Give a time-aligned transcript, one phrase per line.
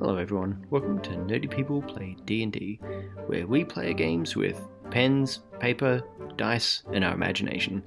[0.00, 2.80] Hello everyone, welcome to Nerdy People Play D&D,
[3.26, 6.02] where we play games with pens, paper,
[6.38, 7.82] dice, and our imagination.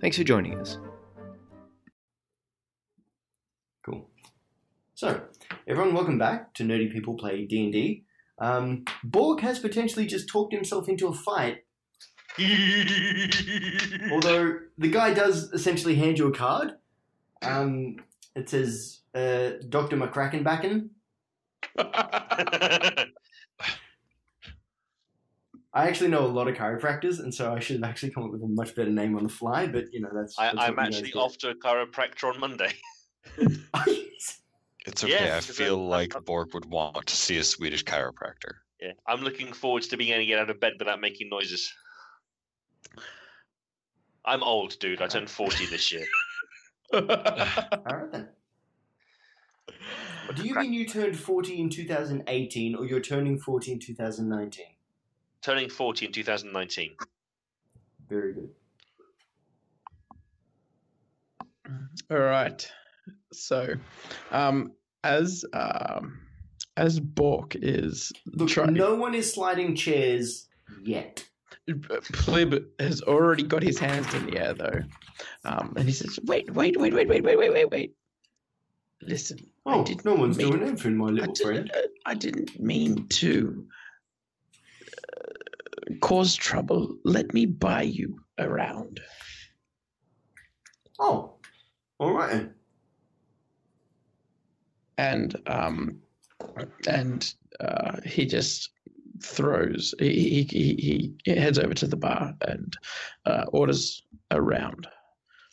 [0.00, 0.78] Thanks for joining us.
[3.84, 4.08] Cool.
[4.94, 5.20] So,
[5.68, 8.04] everyone, welcome back to Nerdy People Play D&D.
[8.38, 11.66] Um, Bork has potentially just talked himself into a fight,
[14.10, 16.72] although the guy does essentially hand you a card.
[17.42, 17.96] Um,
[18.34, 19.98] it says uh, Dr.
[19.98, 20.88] McCrackenbacken.
[25.72, 28.32] I actually know a lot of chiropractors, and so I should have actually come up
[28.32, 29.66] with a much better name on the fly.
[29.68, 30.36] But you know, that's.
[30.38, 32.72] I, that's what I'm actually off to a chiropractor on Monday.
[34.86, 35.12] It's okay.
[35.12, 38.54] Yes, I 'cause feel I'm- like I'm- Bork would want to see a Swedish chiropractor.
[38.80, 41.70] Yeah, I'm looking forward to being able to get out of bed without making noises.
[44.24, 45.02] I'm old, dude.
[45.02, 46.06] I turned 40 this year.
[46.94, 48.28] All right then.
[50.32, 54.66] Do you mean you turned forty in 2018, or you're turning 40 in 2019?
[55.42, 56.94] Turning 40 in 2019.
[58.08, 58.50] Very good.
[62.10, 62.70] All right.
[63.32, 63.74] So,
[64.30, 64.72] um,
[65.04, 66.20] as um,
[66.76, 70.48] as Bork is Look, trying, no one is sliding chairs
[70.82, 71.24] yet.
[72.12, 74.80] Plib has already got his hands in the air though,
[75.44, 77.94] um, and he says, "Wait, wait, wait, wait, wait, wait, wait, wait, wait.
[79.02, 81.70] Listen, I Oh, didn't no one's mean- doing anything, my I little friend.
[81.74, 83.66] uh, I didn't mean to
[85.16, 86.96] uh, cause trouble.
[87.04, 89.00] Let me buy you around."
[90.98, 91.34] Oh,
[91.98, 92.48] all right
[94.98, 95.96] and um,
[96.86, 98.68] and uh, he just
[99.22, 99.94] throws.
[99.98, 102.76] He, he he he heads over to the bar and
[103.24, 104.86] uh, orders a round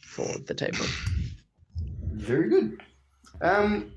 [0.04, 0.86] for the table.
[2.14, 2.82] Very good.
[3.42, 3.92] Um,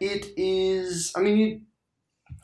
[0.00, 1.12] it is.
[1.16, 1.60] I mean, you,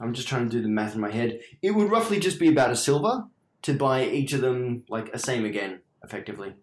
[0.00, 1.41] I'm just trying to do the math in my head.
[1.62, 3.24] It would roughly just be about a silver
[3.62, 6.55] to buy each of them like a same again, effectively.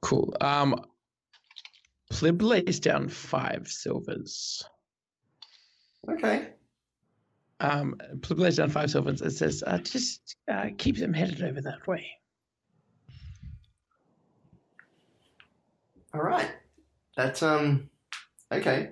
[0.00, 0.34] Cool.
[0.40, 0.84] Um,
[2.10, 4.64] Plib lays down five silvers.
[6.10, 6.48] Okay.
[7.60, 11.60] Um, Plib lays down five silvers and says, uh, "Just uh, keep them headed over
[11.60, 12.06] that way."
[16.14, 16.50] All right.
[17.16, 17.90] That's um.
[18.52, 18.90] Okay.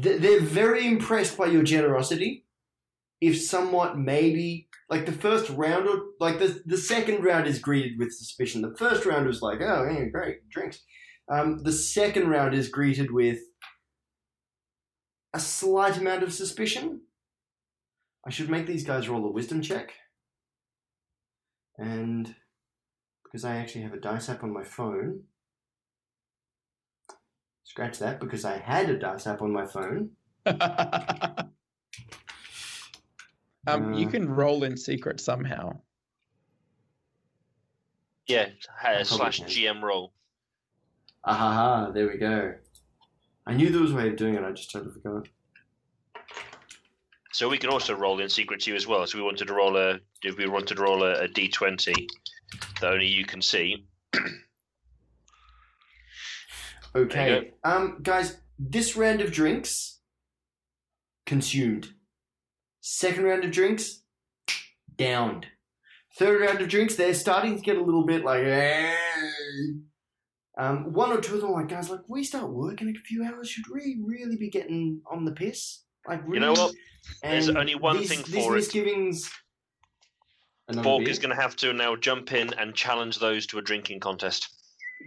[0.00, 2.46] Th- They're very impressed by your generosity.
[3.20, 7.98] If somewhat maybe like the first round or like the the second round is greeted
[7.98, 8.62] with suspicion.
[8.62, 10.82] The first round was like, oh, great drinks.
[11.30, 13.38] Um, the second round is greeted with
[15.32, 17.02] a slight amount of suspicion.
[18.26, 19.92] I should make these guys roll a wisdom check,
[21.78, 22.34] and
[23.24, 25.22] because I actually have a dice app on my phone.
[27.64, 30.10] Scratch that because I had a dice app on my phone.
[30.46, 30.58] um,
[33.94, 35.78] you Uh, can roll in secret somehow.
[38.26, 38.48] Yeah,
[38.82, 40.12] I uh, slash probably GM roll.
[41.24, 42.54] Ah ha ha, there we go.
[43.46, 45.28] I knew there was a way of doing it, I just totally forgot.
[47.32, 49.06] So we can also roll in secret to you as well.
[49.06, 49.98] So we wanted to roll a.
[50.22, 51.94] If we wanted to roll a, a d20
[52.80, 53.86] that only you can see.
[56.94, 57.52] There you Okay.
[57.64, 60.00] Um guys, this round of drinks
[61.26, 61.94] consumed.
[62.80, 64.02] Second round of drinks
[64.96, 65.46] downed.
[66.18, 68.94] Third round of drinks, they're starting to get a little bit like "Eh."
[70.58, 73.24] um, one or two of them are like, guys, like we start working a few
[73.24, 73.48] hours.
[73.48, 75.84] Should we really be getting on the piss?
[76.06, 76.34] Like, really?
[76.34, 76.74] You know what?
[77.22, 78.56] There's And only one these, thing these for it.
[78.56, 79.30] misgivings.
[80.68, 83.62] Another Bork is going to have to now jump in and challenge those to a
[83.62, 84.48] drinking contest.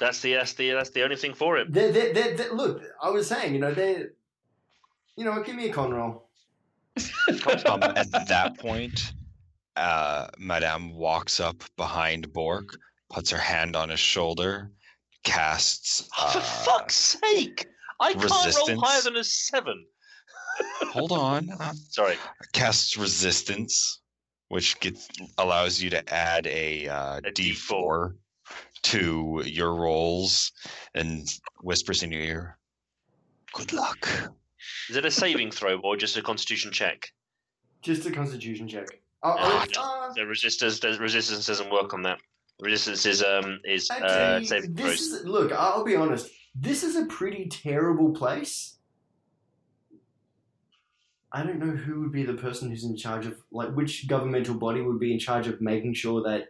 [0.00, 1.72] That's the that's the that's the only thing for it.
[1.72, 4.06] They're, they're, they're, they're- look, I was saying, you know, they,
[5.16, 6.28] you know, give me a con roll.
[7.66, 9.12] Um, at that point,
[9.76, 12.76] uh, Madame walks up behind Bork,
[13.10, 14.70] puts her hand on his shoulder,
[15.22, 16.08] casts.
[16.18, 17.66] Oh, for uh, fuck's sake!
[18.00, 19.84] I can't roll higher than a seven.
[20.92, 21.48] Hold on.
[21.90, 22.16] Sorry.
[22.52, 24.00] Casts resistance,
[24.48, 25.08] which gets
[25.38, 28.14] allows you to add a, uh, A D4
[28.82, 30.52] to your rolls,
[30.94, 31.28] and
[31.62, 32.58] whispers in your ear.
[33.52, 34.08] Good luck.
[34.88, 37.08] Is it a saving throw or just a Constitution check?
[37.82, 38.86] Just a constitution check.
[39.22, 42.18] Oh, Ah, oh, uh, The resistance does, resistance doesn't work on that.
[42.60, 45.00] Resistance is um is uh, saving this throws.
[45.00, 46.28] is, look, I'll be honest.
[46.54, 48.76] This is a pretty terrible place.
[51.32, 54.54] I don't know who would be the person who's in charge of, like, which governmental
[54.56, 56.48] body would be in charge of making sure that,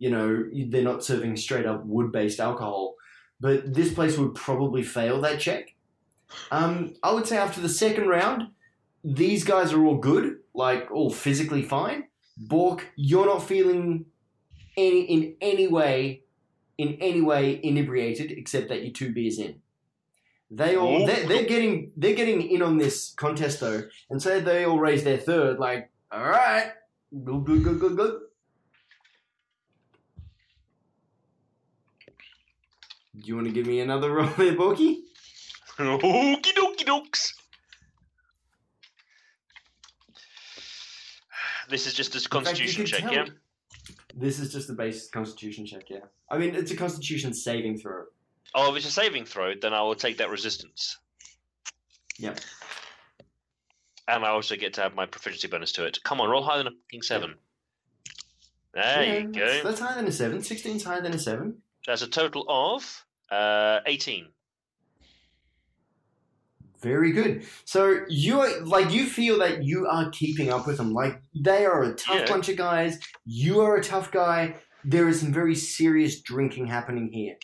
[0.00, 2.96] you know, they're not serving straight up wood based alcohol.
[3.40, 5.74] but this place would probably fail that check.
[6.50, 8.42] Um, I would say after the second round,
[9.02, 12.04] these guys are all good, like all physically fine.
[12.36, 14.04] Bork, you're not feeling
[14.76, 16.22] any in any way,
[16.78, 19.60] in any way inebriated, except that you're two beers in.
[20.50, 24.64] They all they're, they're getting they're getting in on this contest though, and so they
[24.64, 25.58] all raise their third.
[25.58, 26.72] Like, all right,
[27.24, 28.20] good, good, good, good, good.
[33.20, 35.00] Do you want to give me another roll there, Borky?
[35.78, 37.32] Okie dokie dokes.
[41.68, 43.26] This is just a constitution check, yeah?
[44.14, 46.00] This is just a base Constitution check, yeah.
[46.28, 48.04] I mean, it's a Constitution saving throw.
[48.54, 50.98] Oh, if it's a saving throw, then I will take that resistance.
[52.18, 52.40] Yep.
[54.08, 55.98] And I also get to have my proficiency bonus to it.
[56.02, 57.34] Come on, roll higher than a fucking seven.
[58.74, 59.46] There Yeah, you go.
[59.46, 60.38] That's, that's higher than a seven.
[60.38, 61.58] 16's higher than a seven.
[61.86, 64.26] That's a total of uh, 18.
[66.82, 67.44] Very good.
[67.66, 70.92] So you are like you feel that you are keeping up with them.
[70.94, 72.26] Like they are a tough Yeah.
[72.26, 72.98] bunch of guys.
[73.26, 74.56] You are a tough guy.
[74.82, 77.36] There is some very serious drinking happening here.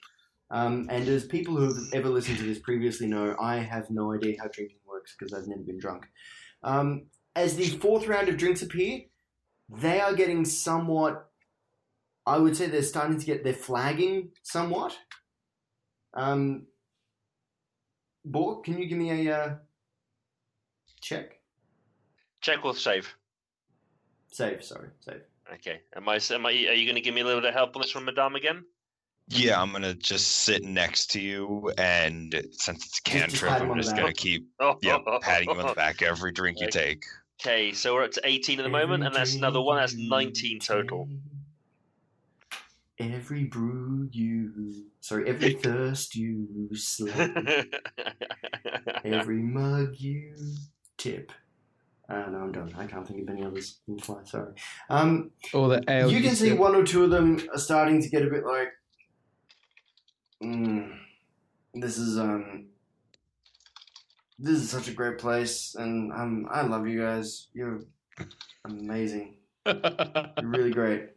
[0.50, 4.14] Um, and as people who have ever listened to this previously know, I have no
[4.14, 6.06] idea how drinking works because I've never been drunk.
[6.62, 9.02] Um, as the fourth round of drinks appear,
[9.68, 11.28] they are getting somewhat.
[12.24, 14.96] I would say they're starting to get they're flagging somewhat.
[16.16, 16.66] Um,
[18.24, 19.54] Bork, can you give me a uh,
[21.00, 21.38] check?
[22.40, 23.14] Check with save.
[24.32, 25.20] Save, sorry, save.
[25.54, 25.80] Okay.
[25.94, 27.76] Am I, am I, are you going to give me a little bit of help
[27.76, 28.64] on this from Madame again?
[29.28, 33.60] Yeah, I'm gonna just sit next to you, and since it's a Just- just cantrip,
[33.60, 37.02] I'm just gonna keep Oh, yeah patting you on the back every drink you take.
[37.40, 39.78] Okay, so we're up to 18 at the moment, and that's another one.
[39.78, 41.08] That's 19 total.
[42.98, 47.64] Every brew you, sorry, every thirst you slay,
[49.04, 50.34] every mug you
[50.96, 51.30] tip.
[52.08, 52.72] Uh, no, I'm done.
[52.78, 54.20] I can't think of any others on the fly.
[54.24, 54.52] Sorry.
[54.88, 56.10] Um, Or the ale.
[56.10, 56.58] you can see sip.
[56.58, 58.68] one or two of them are starting to get a bit like,
[60.42, 60.96] mm,
[61.74, 62.68] this is um,
[64.38, 67.48] this is such a great place, and um, I love you guys.
[67.52, 67.80] You're
[68.64, 69.38] amazing.
[69.66, 71.08] You're really great.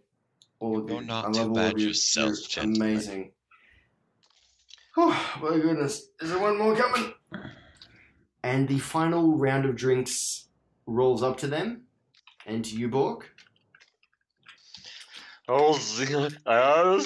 [0.60, 0.96] All of you.
[0.96, 1.88] You're not I too all bad of you.
[1.88, 2.82] yourself, You're gentlemen.
[2.82, 3.32] amazing.
[4.98, 6.10] Oh my goodness!
[6.22, 7.14] Is there one more coming?
[8.44, 10.48] And the final round of drinks
[10.86, 11.84] rolls up to them
[12.46, 13.30] and to you, Bork.
[15.52, 15.74] Oh,
[16.46, 16.98] ah.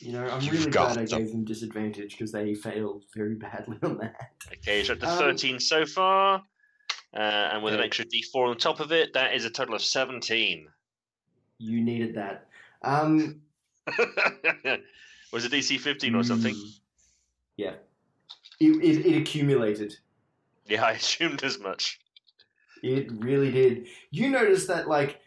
[0.00, 3.76] You know, I'm really got glad I gave them disadvantage because they failed very badly
[3.82, 4.14] on that.
[4.52, 6.42] Okay, so up to Um, 13 so far.
[7.14, 9.82] Uh, and with an extra d4 on top of it, that is a total of
[9.82, 10.68] 17.
[11.58, 12.46] You needed that.
[12.82, 13.42] Um,
[15.32, 16.54] Was it DC 15 or something?
[16.54, 16.78] mm,
[17.56, 17.74] Yeah.
[18.60, 19.96] It, it, it accumulated.
[20.66, 22.00] Yeah, I assumed as much.
[22.82, 23.86] It really did.
[24.10, 25.20] You notice that like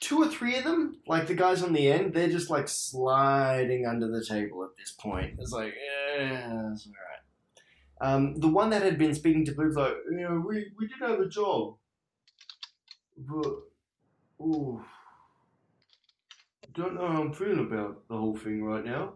[0.00, 3.86] two or three of them, like the guys on the end, they're just like sliding
[3.86, 5.36] under the table at this point.
[5.38, 7.07] It's like, yeah, that's all right.
[8.00, 10.98] Um, the one that had been speaking to Blue's like, you know, we, we did
[11.00, 11.76] have a job,
[13.16, 13.52] but
[14.40, 14.82] ooh,
[16.74, 19.14] don't know how I'm feeling about the whole thing right now.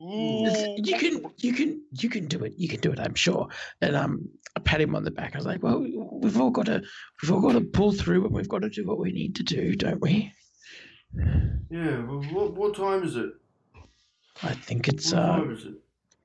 [0.00, 2.54] You can, you can, you can do it.
[2.56, 2.98] You can do it.
[2.98, 3.48] I'm sure.
[3.82, 5.34] And um, I pat him on the back.
[5.34, 5.86] I was like, "Well,
[6.22, 6.82] we've all got to,
[7.20, 9.42] we've all got to pull through, and we've got to do what we need to
[9.42, 10.32] do, don't we?"
[11.70, 13.30] Yeah, well, what what time is it?
[14.42, 15.74] I think it's What uh, time is it?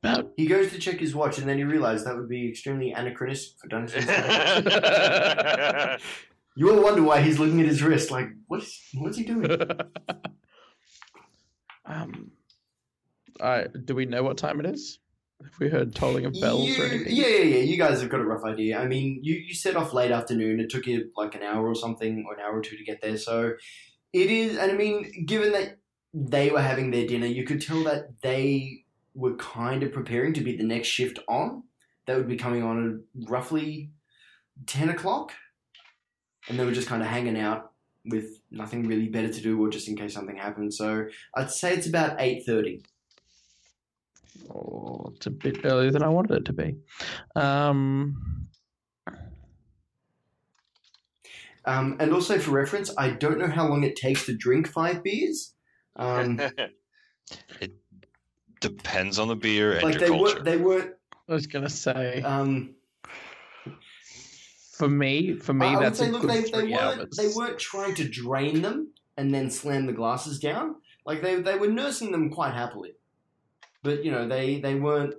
[0.06, 0.32] About.
[0.38, 3.60] He goes to check his watch, and then he realizes that would be extremely anachronistic
[3.60, 4.06] for Dungeons.
[4.08, 6.02] and Dragons.
[6.56, 9.50] you all wonder why he's looking at his wrist, like, what's what's he doing?
[11.86, 12.32] um,
[13.42, 15.00] I do we know what time it is?
[15.44, 17.14] Have we heard tolling of bells you, or anything?
[17.16, 17.64] yeah, yeah, yeah.
[17.64, 18.80] You guys have got a rough idea.
[18.80, 20.60] I mean, you you set off late afternoon.
[20.60, 23.02] It took you like an hour or something, or an hour or two to get
[23.02, 23.18] there.
[23.18, 23.54] So
[24.14, 25.78] it is, and I mean, given that
[26.14, 28.85] they were having their dinner, you could tell that they
[29.16, 31.64] were kind of preparing to be the next shift on.
[32.06, 33.92] That would be coming on at roughly
[34.68, 35.32] ten o'clock,
[36.48, 37.72] and they were just kind of hanging out
[38.06, 40.74] with nothing really better to do, or just in case something happened.
[40.74, 42.84] So I'd say it's about eight thirty.
[44.54, 46.76] Oh, it's a bit earlier than I wanted it to be.
[47.36, 48.46] Um,
[51.66, 55.04] Um, and also for reference, I don't know how long it takes to drink five
[55.04, 55.54] beers.
[55.96, 56.40] Um,
[58.70, 60.24] Depends on the beer and like your they culture.
[60.36, 60.94] weren't, they weren't.
[61.30, 62.76] I was gonna say Um,
[64.72, 66.72] for me, for me, I, I would that's say, a look, good they, they three
[66.74, 67.16] weren't.
[67.16, 68.90] They weren't trying to drain them.
[69.18, 70.76] and then slam the glasses down.
[71.06, 72.94] Like they they were nursing them quite happily,
[73.84, 75.16] but you know they they weren't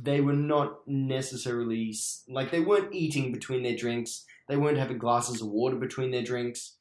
[0.00, 1.94] they were not necessarily
[2.28, 4.24] like they weren't eating between their drinks.
[4.48, 6.76] They weren't having glasses of water between their drinks.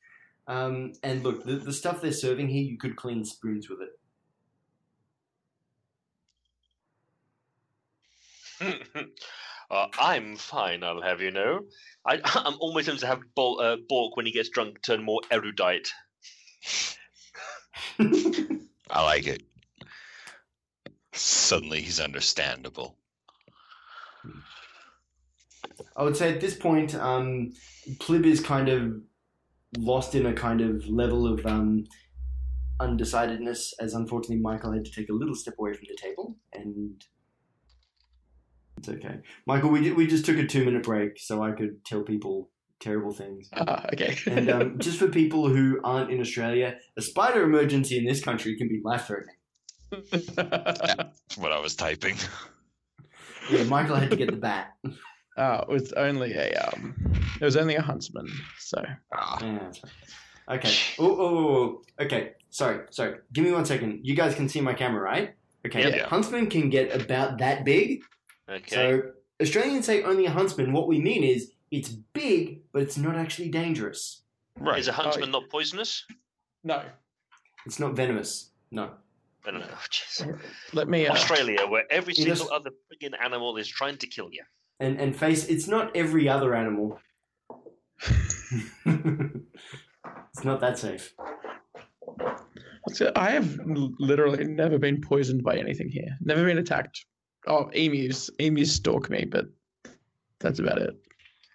[0.48, 3.98] Um, and look, the, the stuff they're serving here, you could clean spoons with it.
[9.72, 11.62] uh, I'm fine, I'll have you know.
[12.05, 15.22] I, I'm almost tempted to have Bol- uh, Bork when he gets drunk turn more
[15.32, 15.89] erudite.
[18.00, 19.43] I like it.
[21.13, 22.98] Suddenly he's understandable.
[25.96, 27.53] I would say at this point, um,
[28.00, 28.93] Plib is kind of
[29.77, 31.86] lost in a kind of level of um,
[32.79, 37.03] undecidedness, as unfortunately Michael had to take a little step away from the table, and
[38.87, 39.19] it's okay.
[39.47, 42.49] Michael, we did, we just took a two minute break so I could tell people
[42.79, 43.49] terrible things.
[43.53, 44.17] Ah, okay.
[44.27, 48.57] And um, just for people who aren't in Australia, a spider emergency in this country
[48.57, 49.35] can be life threatening.
[50.35, 52.17] That's what I was typing.
[53.49, 54.73] Yeah, Michael had to get the bat.
[55.37, 56.95] oh, it was only a um,
[57.39, 58.27] it was only a huntsman.
[58.59, 59.81] So Ah, Yeah, right.
[60.49, 60.73] Okay.
[60.99, 62.03] Oh, oh, oh, oh.
[62.03, 62.31] okay.
[62.49, 63.15] Sorry, sorry.
[63.31, 64.01] Give me one second.
[64.03, 65.35] You guys can see my camera, right?
[65.65, 65.89] Okay.
[65.89, 66.07] Yeah.
[66.07, 68.01] Huntsman can get about that big.
[68.50, 68.75] Okay.
[68.75, 69.01] So
[69.41, 70.73] Australians say only a huntsman.
[70.73, 74.23] What we mean is it's big, but it's not actually dangerous.
[74.59, 74.79] right.
[74.79, 76.05] Is a huntsman not poisonous?
[76.63, 76.83] no.
[77.65, 78.51] It's not venomous.
[78.71, 78.91] No.
[79.45, 79.63] I don't.
[79.63, 80.39] Oh, jeez.
[80.73, 81.07] Let me.
[81.07, 84.43] Uh, Australia, where every single just- other friggin' animal is trying to kill you.
[84.79, 87.00] And and face, it's not every other animal.
[88.85, 91.13] it's not that safe.
[93.15, 96.17] I have literally never been poisoned by anything here.
[96.21, 97.05] Never been attacked.
[97.47, 98.29] Oh, emus.
[98.39, 99.45] Emus stalk me, but
[100.39, 100.95] that's about it.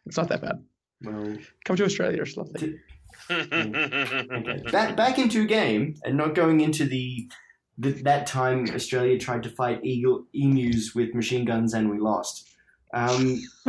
[0.07, 0.63] It's not that bad.
[1.03, 2.79] Well, Come to Australia, it's lovely.
[3.31, 4.63] okay.
[4.73, 7.31] back back into game and not going into the,
[7.77, 12.49] the that time Australia tried to fight eagle emus with machine guns and we lost.
[12.95, 13.43] Um,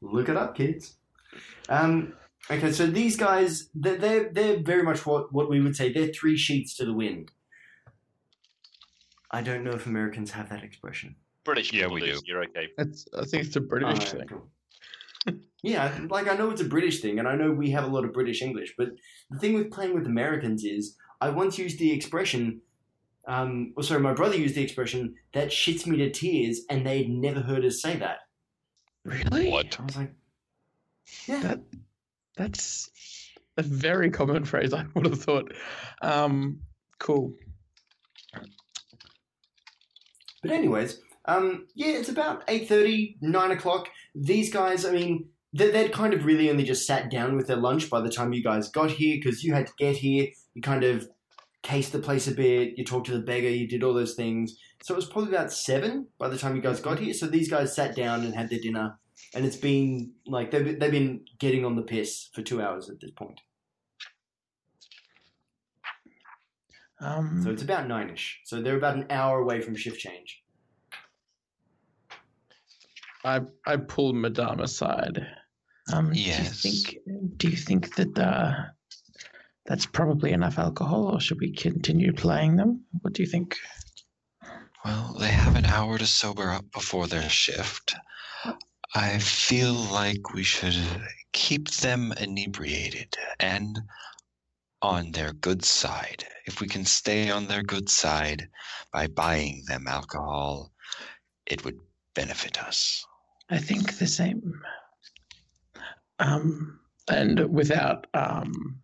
[0.00, 0.96] look it up, kids.
[1.68, 2.14] Um,
[2.50, 6.08] okay, so these guys they're, they're they're very much what what we would say they're
[6.08, 7.30] three sheets to the wind.
[9.30, 11.16] I don't know if Americans have that expression.
[11.44, 12.12] British Yeah, we do.
[12.14, 12.20] do.
[12.26, 12.68] You're okay.
[12.78, 14.26] It's, I think it's a British Alright, thing.
[14.28, 14.50] cool.
[15.62, 18.04] yeah, like I know it's a British thing, and I know we have a lot
[18.04, 18.88] of British English, but
[19.30, 22.60] the thing with playing with Americans is I once used the expression,
[23.28, 27.10] um, or sorry, my brother used the expression that shits me to tears, and they'd
[27.10, 28.18] never heard us say that.
[29.04, 29.50] Really?
[29.50, 29.78] What?
[29.78, 30.12] I was like,
[31.26, 31.60] yeah, That
[32.36, 32.90] that's
[33.56, 34.72] a very common phrase.
[34.72, 35.52] I would have thought.
[36.02, 36.60] Um,
[36.98, 37.34] cool.
[40.42, 43.88] But anyways, um, yeah, it's about 8.30, 9 o'clock.
[44.14, 47.56] These guys, I mean, they, they'd kind of really only just sat down with their
[47.56, 50.28] lunch by the time you guys got here because you had to get here.
[50.54, 51.08] You kind of
[51.62, 52.74] cased the place a bit.
[52.76, 53.48] You talked to the beggar.
[53.48, 54.56] You did all those things.
[54.82, 57.12] So it was probably about 7 by the time you guys got here.
[57.12, 58.98] So these guys sat down and had their dinner.
[59.34, 63.00] And it's been, like, they've, they've been getting on the piss for two hours at
[63.00, 63.38] this point.
[67.00, 68.36] Um, So it's about 9ish.
[68.44, 70.42] So they're about an hour away from shift change.
[73.24, 75.26] I I pulled Madame aside.
[75.92, 76.62] Um, Yes.
[76.62, 77.36] Do you think?
[77.36, 78.52] Do you think that uh,
[79.66, 82.84] that's probably enough alcohol, or should we continue playing them?
[83.00, 83.56] What do you think?
[84.84, 87.94] Well, they have an hour to sober up before their shift.
[88.94, 90.76] I feel like we should
[91.32, 93.78] keep them inebriated and
[94.82, 96.24] on their good side.
[96.46, 98.48] If we can stay on their good side
[98.92, 100.72] by buying them alcohol,
[101.46, 101.78] it would
[102.14, 103.04] benefit us.
[103.50, 104.60] I think the same.
[106.18, 108.80] Um, and without um,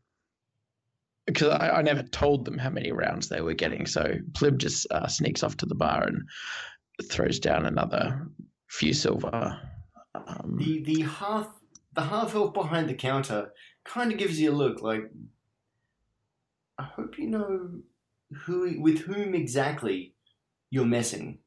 [1.26, 4.86] because I, I never told them how many rounds they were getting, so Plib just
[4.90, 6.22] uh, sneaks off to the bar and
[7.10, 8.28] throws down another
[8.68, 9.60] few silver.
[10.14, 11.48] Um, The the half
[11.94, 13.52] the half elf behind the counter
[13.84, 15.10] kind of gives you a look like
[16.78, 17.70] I hope you know
[18.32, 20.14] who with whom exactly
[20.70, 21.38] you're messing.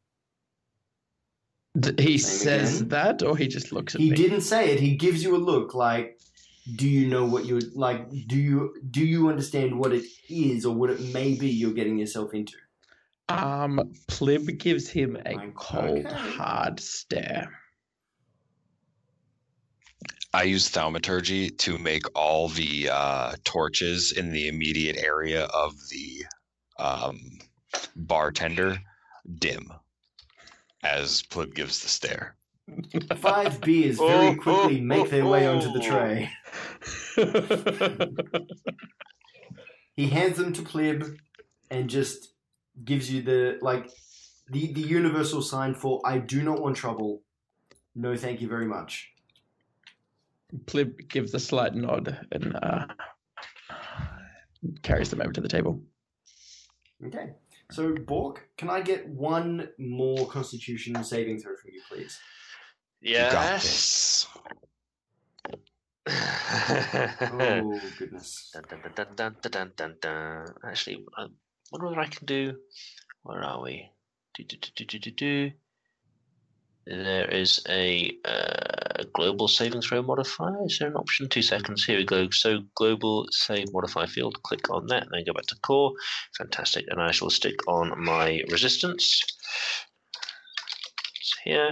[1.79, 2.89] d- he says again.
[2.89, 4.17] that, or he just looks at He me.
[4.17, 4.79] He didn't say it.
[4.79, 6.19] He gives you a look like
[6.75, 10.75] do you know what you're like do you do you understand what it is or
[10.75, 12.53] what it may be you're getting yourself into?
[13.27, 16.15] Um, Plib gives him a Like, cold, okay.
[16.15, 17.49] hard stare.
[20.33, 26.25] I use thaumaturgy to make all the uh, torches in the immediate area of the
[26.77, 27.39] um,
[27.95, 28.77] bartender
[29.39, 29.73] dim
[30.83, 32.35] as Plib gives the stare.
[33.17, 35.89] Five beers very Oh, quickly oh, make their way onto the oh.
[35.89, 36.29] tray.
[39.99, 41.17] He hands them to Plib
[41.69, 42.29] and just
[42.85, 43.91] gives you the like
[44.49, 47.23] the the universal sign for I do not want trouble.
[47.95, 49.11] No, thank you very much.
[50.65, 52.85] Plib gives a slight nod and uh,
[54.81, 55.81] carries them over to the table.
[57.05, 57.33] Okay.
[57.71, 62.19] So Bork, can I get one more Constitution saving throw from you, please?
[63.01, 64.27] Yes.
[66.07, 68.51] Oh goodness.
[68.53, 70.45] Dun, dun, dun, dun, dun, dun, dun, dun.
[70.65, 71.27] Actually, I
[71.71, 72.55] wonder whether I can do.
[73.23, 73.91] Where are we?
[74.35, 75.51] Do, do, do, do, do, do, do.
[76.89, 80.65] There is a uh, global saving throw modifier.
[80.65, 81.29] Is there an option?
[81.29, 81.85] Two seconds.
[81.85, 82.31] Here we go.
[82.31, 84.41] So global save modify field.
[84.41, 85.93] Click on that, and then go back to core.
[86.35, 86.85] Fantastic.
[86.89, 89.21] And I shall stick on my resistance.
[91.19, 91.69] It's here.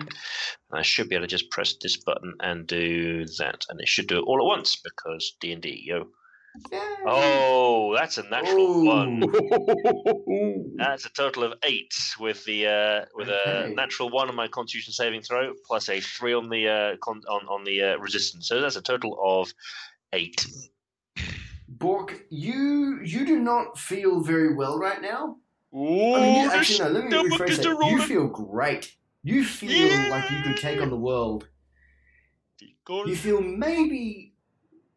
[0.71, 4.07] I should be able to just press this button and do that, and it should
[4.07, 5.81] do it all at once because D and D.
[5.83, 6.09] Yo.
[6.71, 6.77] Yay.
[7.09, 8.85] Oh, that's a natural Ooh.
[8.85, 10.73] one.
[10.77, 13.71] That's a total of eight with the uh, with Okay.
[13.71, 17.23] a natural one on my Constitution saving throw plus a three on the uh, con-
[17.27, 18.47] on on the uh, resistance.
[18.47, 19.51] So that's a total of
[20.13, 20.45] eight.
[21.67, 25.37] Bork, you you do not feel very well right now.
[25.75, 26.99] Ooh, I mean, you, actually, no.
[26.99, 27.87] Let me rephrase that.
[27.87, 28.95] You feel great.
[29.23, 31.49] You feel like you could take on the world.
[33.05, 34.33] You feel maybe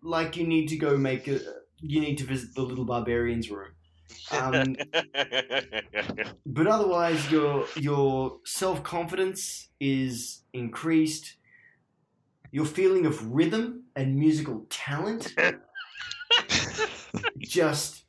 [0.02, 1.40] like you need to go make a.
[1.83, 3.73] You need to visit the little barbarian's room.
[4.30, 4.76] Um,
[6.47, 11.37] but otherwise, your your self confidence is increased.
[12.52, 15.33] Your feeling of rhythm and musical talent
[17.38, 18.04] just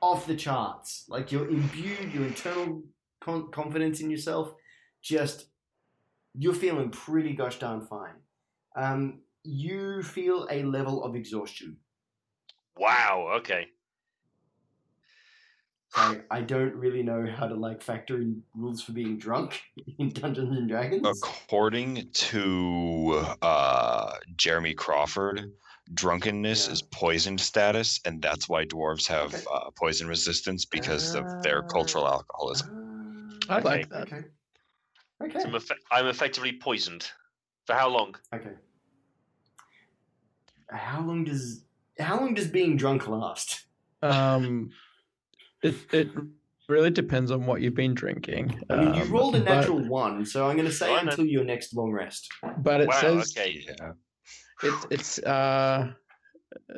[0.00, 1.04] off the charts.
[1.08, 2.82] Like you're imbued, your internal
[3.20, 4.54] con- confidence in yourself,
[5.02, 5.46] just
[6.34, 8.14] you're feeling pretty gosh darn fine.
[8.76, 11.76] Um, you feel a level of exhaustion.
[12.76, 13.32] wow.
[13.38, 13.66] Okay.
[15.88, 19.60] So I don't really know how to like factor in rules for being drunk
[19.98, 21.04] in Dungeons and Dragons.
[21.04, 25.50] According to uh, Jeremy Crawford,
[25.94, 26.74] drunkenness Yeah.
[26.74, 29.44] is poisoned status, and that's why dwarves have Okay.
[29.52, 32.68] uh, poison resistance because of their cultural alcoholism.
[33.48, 33.64] Ah, I Okay.
[33.64, 34.02] like that.
[34.12, 34.24] okay.
[35.20, 35.42] So Okay.
[35.42, 37.10] I'm, effe- I'm effectively poisoned.
[37.66, 38.14] For how long?
[38.32, 38.52] Okay.
[40.72, 41.64] How long does
[41.98, 43.64] how long does being drunk last?
[44.02, 44.70] Um,
[45.62, 46.08] it it
[46.68, 48.62] really depends on what you've been drinking.
[48.70, 51.02] I mean, you Um, rolled a but- natural one, so I'm going to say I
[51.02, 51.10] know.
[51.10, 52.28] until your next long rest.
[52.58, 53.00] But, it wow.
[53.00, 53.64] says okay.
[53.66, 53.92] Yeah.
[54.62, 55.92] it's it's uh,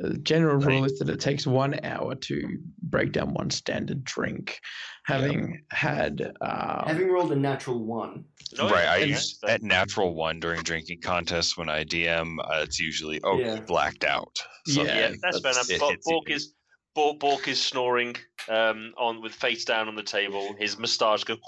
[0.03, 4.59] uh, general rule is that it takes one hour to break down one standard drink.
[5.05, 8.23] Having had uh, Having rolled a natural one,
[8.57, 8.87] No, right.
[8.87, 12.37] I okay, use but- at natural one during drinking contests when I DM.
[12.39, 13.59] Uh, it's usually oh Yeah.
[13.67, 14.37] blacked out.
[14.67, 15.69] So Yeah, yeah, that's fair enough.
[15.69, 16.13] it Bo- hits you.
[16.13, 16.53] Bork is
[16.95, 18.15] Bork, Bork is snoring
[18.49, 20.55] um, on with face down on the table.
[20.59, 21.39] His moustache goes,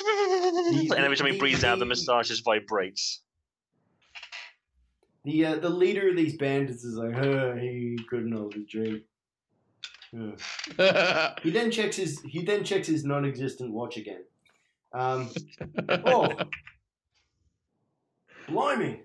[0.00, 3.22] and every time he breathes out, the the- moustache just vibrates.
[5.28, 9.02] The uh, the leader of these bandits is like, "Huh, he couldn't hold his drink."
[10.16, 11.34] Huh.
[11.42, 14.24] He then checks his he then checks his non-existent watch again.
[14.92, 15.28] Um,
[16.06, 16.28] oh,
[18.48, 19.02] blimey!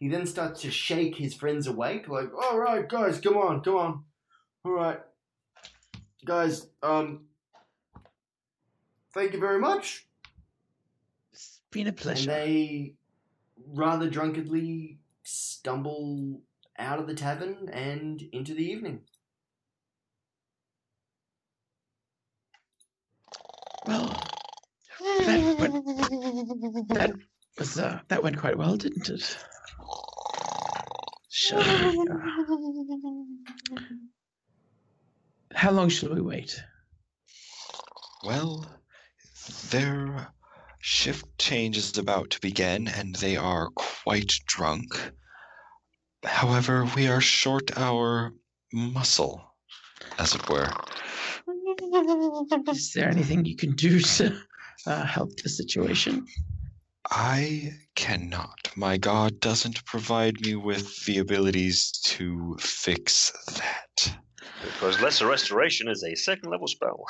[0.00, 3.76] He then starts to shake his friends awake, like, "All right, guys, come on, come
[3.76, 4.04] on,
[4.64, 4.98] all right,
[6.24, 6.66] guys.
[6.82, 7.26] Um,
[9.14, 10.06] thank you very much."
[11.32, 12.30] it's been a And pleasure.
[12.30, 12.94] they
[13.74, 16.42] rather drunkenly stumble
[16.78, 19.02] out of the tavern and into the evening.
[23.86, 24.08] Well,
[25.00, 27.12] that went, that
[27.58, 29.38] was uh, that went quite well, didn't it?
[31.28, 32.18] Shall we, uh,
[35.54, 36.62] how long shall we wait?
[38.24, 38.66] Well,
[39.70, 40.28] their
[40.80, 45.12] shift change is about to begin, and they are quite drunk.
[46.24, 48.32] However, we are short our
[48.72, 49.54] muscle,
[50.18, 50.70] as it were.
[52.72, 54.40] Is there anything you can do to
[54.86, 56.26] uh, help the situation?
[57.10, 58.70] I cannot.
[58.76, 64.14] My god doesn't provide me with the abilities to fix that.
[64.62, 67.04] Because Lesser Restoration is a second level spell.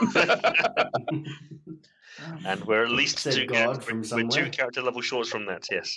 [2.44, 5.46] and we're at least Said two, God character, from we're two character level shorts from
[5.46, 5.96] that, yes.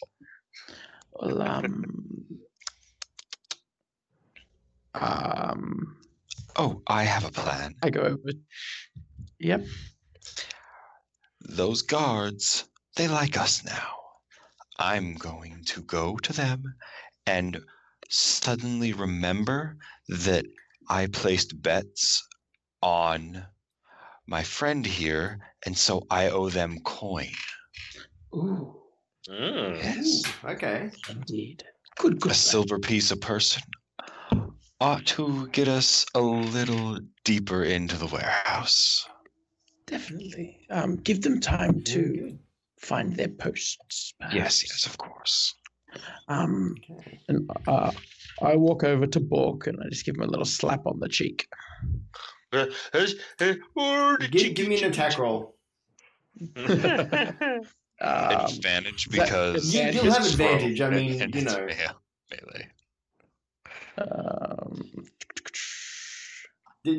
[1.14, 2.26] Well, um,
[4.94, 6.00] um,
[6.60, 7.76] Oh, I have a plan.
[7.82, 8.32] I go over.
[9.40, 9.66] Yep.
[11.40, 12.66] Those guards,
[12.98, 13.96] they like us now.
[14.78, 16.64] I'm going to go to them
[17.26, 17.62] and
[18.10, 19.78] suddenly remember
[20.10, 20.46] that
[20.90, 22.28] I placed bets
[22.82, 23.46] on
[24.30, 27.30] my friend here, and so I owe them coin.
[28.34, 28.76] Ooh,
[29.28, 29.78] Mm.
[29.84, 30.24] Yes.
[30.44, 30.90] Ooh, okay.
[31.10, 31.64] indeed.
[31.98, 32.32] Good, good.
[32.32, 33.62] a silver piece a person
[34.82, 39.06] ought to get us a little deeper into the warehouse.
[39.86, 40.66] Definitely.
[40.72, 42.38] Um, give them time to
[42.80, 44.14] find their posts.
[44.32, 45.54] Yes, yes, of course.
[46.28, 47.20] Um, Okay.
[47.28, 47.92] and uh,
[48.42, 51.10] I walk over to Bork and I just give him a little slap on the
[51.10, 51.48] cheek.
[52.52, 53.60] Who's- the
[54.32, 55.56] Give, give me an attack roll.
[58.02, 60.80] Um, advantage that- because You, Yeah, you'll have advantage.
[60.80, 61.52] I mean, and you know.
[61.58, 61.76] melee-
[62.32, 62.68] melee.
[63.98, 65.06] um,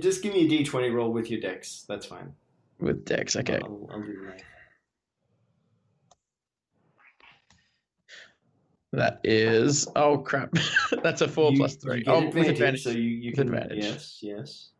[0.03, 1.87] Just give me a d20 roll with your dex.
[1.89, 2.35] That's fine.
[2.81, 3.61] with Dex, okay.
[3.65, 4.43] I'll, I'll do the.
[8.93, 10.53] That is oh crap.
[11.03, 12.03] That's a four You- plus you three.
[12.03, 12.83] get Oh, with advantage.
[12.83, 13.85] So you, you With can advantage.
[13.85, 14.71] Yes, yes.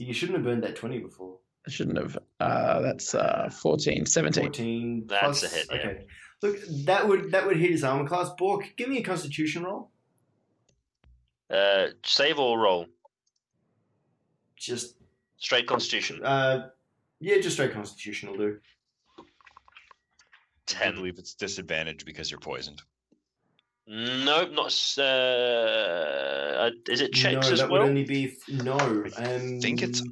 [0.00, 1.36] See, you shouldn't have burned that 20 before.
[1.66, 2.16] I shouldn't have.
[2.40, 4.44] Uh, that's uh, 14, 17.
[4.44, 5.76] 14 That's plus, a hit, yeah.
[5.76, 6.06] Okay.
[6.40, 8.30] Look, that would that would hit his armor class.
[8.38, 9.90] Bork, give me a constitution roll.
[11.50, 12.86] uh, save or roll?
[14.56, 14.96] Just
[15.36, 16.24] Straight constitution.
[16.24, 16.68] uh
[17.20, 18.58] yeah, just straight constitution will do.
[19.18, 19.22] I
[20.66, 20.94] Ten.
[20.94, 22.80] believe it's disadvantage because you're poisoned.
[23.92, 24.94] Nope, not.
[24.96, 27.82] Uh, uh, is it checks no, as that well?
[27.82, 28.76] would only be f- no.
[29.18, 30.02] I Um, think it's-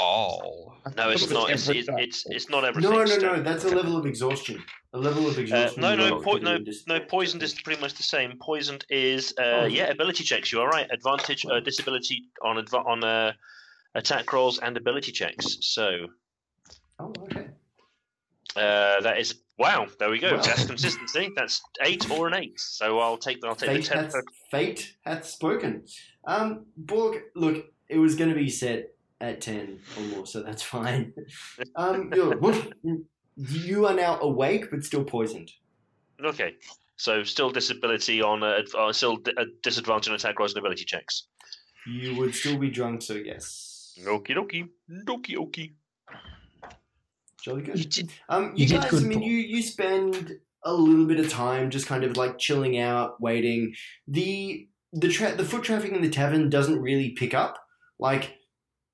[0.00, 0.74] All.
[0.96, 1.50] No, it's It's not.
[1.50, 2.90] It's, every it's it's not everything.
[2.90, 3.36] no, no, Stone.
[3.36, 3.42] no.
[3.42, 4.64] That's a level of exhaustion.
[4.94, 5.80] A level of Uh, exhaustion.
[5.82, 7.00] no, no, po- no, no.
[7.00, 8.38] Poisoned is pretty much the same.
[8.40, 9.64] Poisoned is, uh, Oh.
[9.66, 10.50] yeah, ability checks.
[10.52, 10.88] You are right.
[10.90, 13.32] Advantage, uh, disability on adva- on uh,
[13.94, 15.58] attack rolls and ability checks.
[15.60, 16.06] So
[16.98, 17.48] Oh, okay.
[18.56, 19.86] uh, that is wow.
[19.98, 20.34] There we go.
[20.34, 20.42] Wow.
[20.42, 21.30] That's consistency.
[21.36, 22.58] That's eight or an eight.
[22.58, 24.04] So I'll take I'll take Fate the ten.
[24.04, 24.14] hath,
[24.50, 25.84] fate hath spoken.
[26.26, 30.62] Um, Bork, look, it was going to be set at 10 or more, so that's
[30.62, 31.12] fine.
[31.76, 35.50] Um, you're, now awake, but still poisoned.
[36.22, 36.54] Okay.
[36.96, 41.28] So still disability on uh, uh, still uh, disadvantage on attack rolls and ability checks.
[41.86, 43.98] You would still be drunk, so yes.
[44.04, 44.68] Okie dokie.
[45.06, 45.72] Dokie okie.
[47.44, 47.90] Jolly You good.
[47.90, 48.10] did.
[48.28, 51.86] Um, you you, guys, I mean, you, you spend a little bit of time just
[51.86, 53.74] kind of like chilling out, waiting.
[54.06, 57.58] The the tra- the foot traffic in the tavern doesn't really pick up.
[57.98, 58.36] Like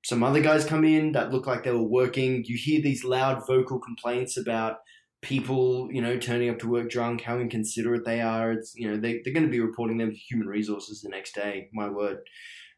[0.05, 2.43] some other guys come in that look like they were working.
[2.45, 4.77] You hear these loud vocal complaints about
[5.21, 8.51] people, you know, turning up to work drunk, how inconsiderate they are.
[8.51, 11.35] It's you know they they're going to be reporting them to human resources the next
[11.35, 11.69] day.
[11.73, 12.19] My word.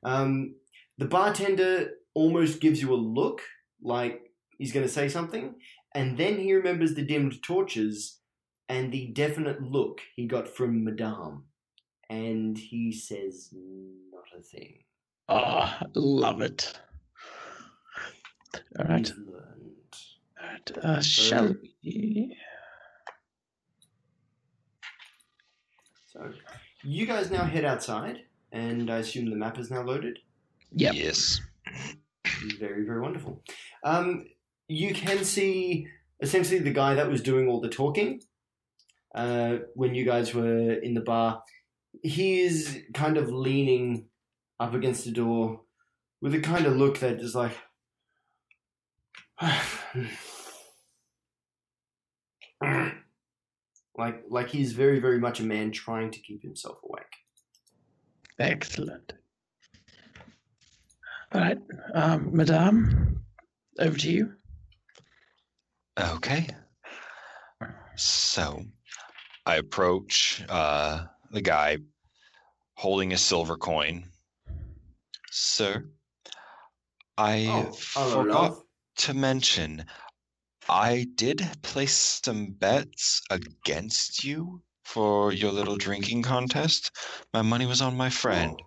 [0.04, 0.56] Um,
[0.98, 3.42] the bartender almost gives you a look
[3.82, 4.22] like
[4.60, 5.56] he's going to say something,
[5.96, 8.20] and then he remembers the dimmed torches
[8.68, 11.46] and the definite look he got from Madame,
[12.12, 13.50] and he says
[14.12, 14.84] not a thing.
[15.28, 16.80] Oh, love it.
[18.78, 19.12] All right.
[19.18, 19.96] Learned.
[20.40, 20.72] All right.
[20.84, 22.36] Uh, shall we?
[26.08, 26.32] So,
[26.84, 30.20] you guys now head outside, and I assume the map is now loaded.
[30.74, 30.94] Yep.
[30.94, 31.42] Yes.
[32.60, 33.44] Very, very wonderful.
[33.84, 34.26] Um,
[34.70, 35.88] you can see
[36.22, 38.22] essentially the guy that was doing all the talking
[39.14, 41.44] uh, when you guys were in the bar.
[42.04, 44.06] He is kind of leaning
[44.60, 45.62] up against the door
[46.22, 47.58] with a kind of look that is like.
[53.98, 57.20] like like he's very very much a man trying to keep himself awake
[58.40, 59.14] Excellent.
[61.34, 61.60] All right,
[61.94, 63.20] um, Madame,
[63.78, 64.34] over to you.
[66.00, 66.48] Okay.
[67.96, 68.64] So
[69.46, 71.78] I approach uh, the guy
[72.76, 74.06] holding a silver coin.
[75.32, 75.90] Sir,
[77.18, 78.64] I oh forgot love
[78.98, 79.86] to mention
[80.70, 86.92] I did place some bets against you for your little drinking contest.
[87.34, 88.62] My money was on my friend,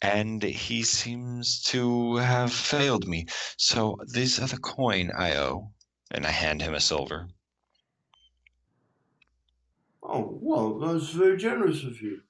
[0.00, 3.26] and he seems to have failed me.
[3.58, 5.72] So these are the coin I owe.
[6.12, 7.28] And I hand him a silver.
[10.02, 12.20] Oh, well, that's very generous of you.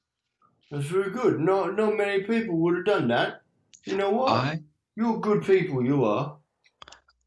[0.71, 1.41] That's very good.
[1.41, 3.43] Not, not many people would have done that.
[3.85, 4.31] You know what?
[4.31, 4.61] I
[4.95, 6.37] You're good people, you are.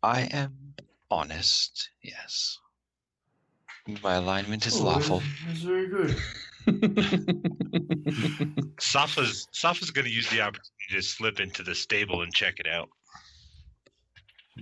[0.01, 0.53] I am
[1.11, 2.59] honest, yes.
[4.01, 5.21] My alignment is Oh, lawful.
[5.47, 6.15] That's, that's very good.
[8.79, 12.65] Safa's Safa's going to use the opportunity to slip into the stable and check it
[12.67, 12.89] out.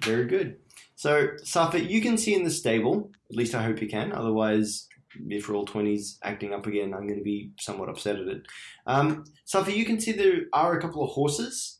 [0.02, 0.58] Very good.
[1.04, 3.12] So, Safa, you can see in the stable.
[3.30, 4.14] At least I hope you can.
[4.14, 4.88] Otherwise,
[5.28, 8.44] if Roll20's acting up again, I'm going to be somewhat upset at it.
[8.88, 9.26] Um,
[9.68, 11.80] you can see there are a couple of horses.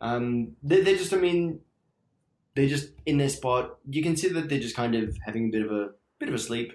[0.00, 1.60] Um, they're, they're just, I mean,
[2.56, 3.78] they're just in their spot.
[3.88, 6.34] You can see that they're just kind of having a bit of a bit of
[6.34, 6.72] a sleep.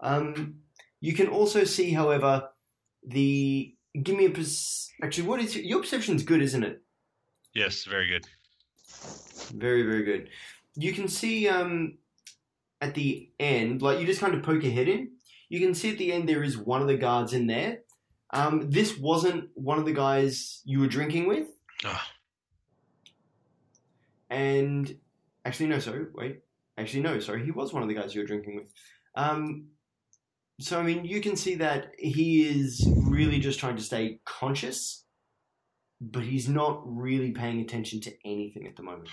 [0.00, 0.56] Um,
[1.00, 2.50] you can also see, however,
[3.06, 6.82] the give me a pers- actually what is your, your perception's good, isn't it?
[7.54, 8.26] Yes, very good.
[9.54, 10.28] Very, very good.
[10.74, 11.98] You can see um,
[12.80, 15.12] at the end, like you just kind of poke your head in.
[15.48, 17.80] You can see at the end there is one of the guards in there.
[18.30, 21.48] Um, this wasn't one of the guys you were drinking with,
[21.84, 22.10] Ah,
[24.30, 24.96] and
[25.44, 26.40] actually no, sorry, wait,
[26.78, 28.72] actually no, sorry, he was one of the guys you were drinking with.
[29.14, 29.66] Um,
[30.60, 35.04] so I mean, you can see that he is really just trying to stay conscious,
[36.00, 39.10] but he's not really paying attention to anything at the moment.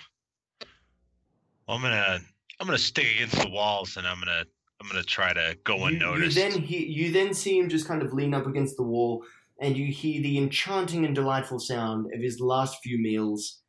[1.69, 2.19] Well, I'm gonna
[2.59, 4.43] I'm gonna stick against the walls and I'm gonna
[4.81, 6.35] I'm gonna try to go unnoticed.
[6.35, 9.23] You, then he, you then see him just kind of lean up against the wall,
[9.61, 13.61] and you hear the enchanting and delightful sound of his last few meals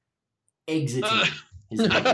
[0.67, 1.29] exiting Ugh.
[1.71, 2.11] his body.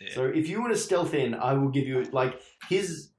[0.00, 0.14] Yeah.
[0.14, 3.10] So if you want to stealth in, I will give you like his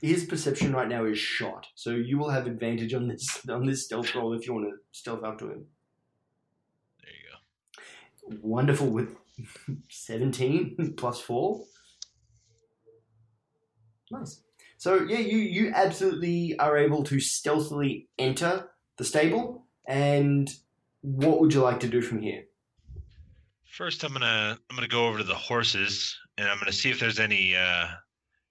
[0.00, 1.66] his perception right now is shot.
[1.74, 4.76] So you will have advantage on this on this stealth roll if you want to
[4.92, 5.66] stealth up to him.
[8.30, 8.48] There you go.
[8.48, 9.16] Wonderful with
[9.88, 11.64] seventeen plus four.
[14.10, 14.42] Nice.
[14.78, 19.66] So yeah, you you absolutely are able to stealthily enter the stable.
[19.86, 20.48] And
[21.02, 22.44] what would you like to do from here?
[23.64, 26.98] First, I'm gonna I'm gonna go over to the horses and I'm gonna see if
[26.98, 27.86] there's any uh,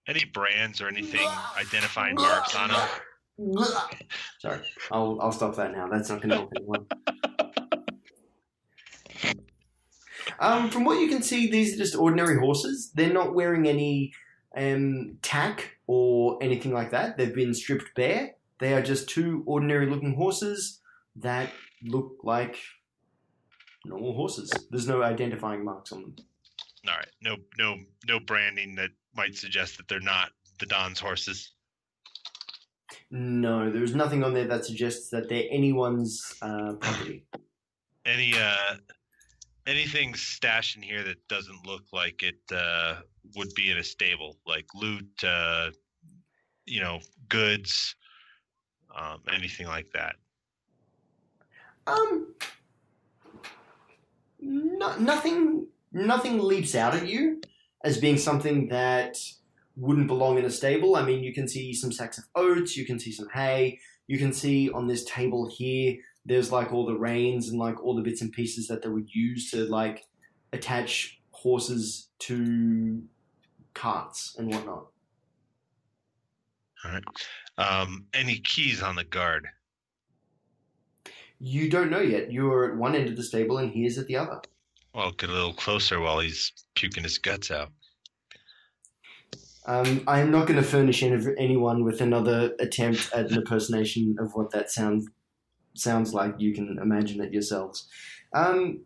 [0.08, 3.56] any brands or anything identifying marks on them.
[4.40, 4.60] Sorry,
[4.92, 5.88] I'll I'll stop that now.
[5.88, 6.86] That's not to help anyone.
[10.40, 12.92] Um, from what you can see, these are just ordinary horses.
[12.94, 14.14] They're not wearing any
[14.56, 17.18] um, tack or anything like that.
[17.18, 18.36] They've been stripped bare.
[18.60, 20.82] They are just two ordinary-looking horses
[21.16, 21.52] that
[21.84, 22.58] look like
[23.86, 24.52] normal horses.
[24.70, 26.16] There's no identifying marks on them.
[26.88, 27.76] All right, no no
[28.08, 31.52] no branding that might suggest that they're not the Don's horses.
[33.12, 37.26] No, there's nothing on there that suggests that they're anyone's uh, property.
[38.06, 38.76] Any uh
[39.70, 42.96] anything stashed in here that doesn't look like it uh
[43.36, 45.70] would be in a stable, like loot, uh
[46.66, 47.96] you know, goods,
[48.96, 50.16] um, anything like that.
[51.88, 52.36] Um,
[54.40, 57.42] no, nothing, nothing leaps out at you
[57.84, 59.18] as being something that
[59.76, 60.96] wouldn't belong in a stable.
[60.96, 64.18] I mean, you can see some sacks of oats, you can see some hay, you
[64.18, 65.98] can see on this table here.
[66.30, 69.10] There's like all the reins and like all the bits and pieces that they would
[69.12, 70.06] use to like
[70.54, 73.02] attach horses to
[73.74, 74.86] carts and whatnot.
[76.86, 77.04] All right.
[77.58, 79.48] Um, any keys on the guard?
[81.40, 82.32] You don't know yet.
[82.32, 84.42] You're at one end of the stable and he is at the other.
[84.94, 87.72] Well, get a little closer while he's puking his guts out.
[89.66, 94.16] Um, I am not going to furnish any, anyone with another attempt at an impersonation
[94.20, 95.08] of what that sounds
[95.80, 96.36] sounds like.
[96.38, 97.88] You can imagine it yourselves.
[98.34, 98.82] Um,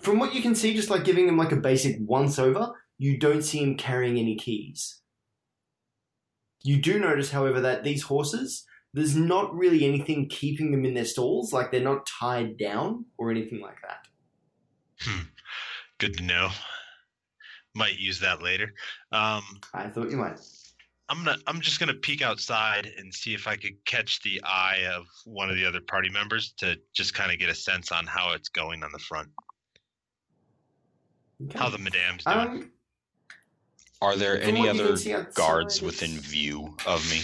[0.00, 3.16] from what you can see, just like giving him like a basic once over, you
[3.16, 5.00] don't see him carrying any keys.
[6.62, 11.04] You do notice, however, that these horses, there's not really anything keeping them in their
[11.04, 11.52] stalls.
[11.52, 14.06] Like they're not tied down or anything like that.
[15.00, 15.24] Hmm.
[15.98, 16.50] Good to know.
[17.74, 18.72] Might use that later.
[19.10, 20.38] Um, I thought you might.
[21.14, 24.84] I'm gonna I'm just gonna peek outside and see if I could catch the eye
[24.92, 28.04] of one of the other party members to just kind of get a sense on
[28.06, 29.28] how it's going on the front.
[31.44, 31.56] Okay.
[31.56, 32.36] How the madame's doing.
[32.38, 32.70] um,
[34.02, 37.20] Are there any what you can other guards within view of me?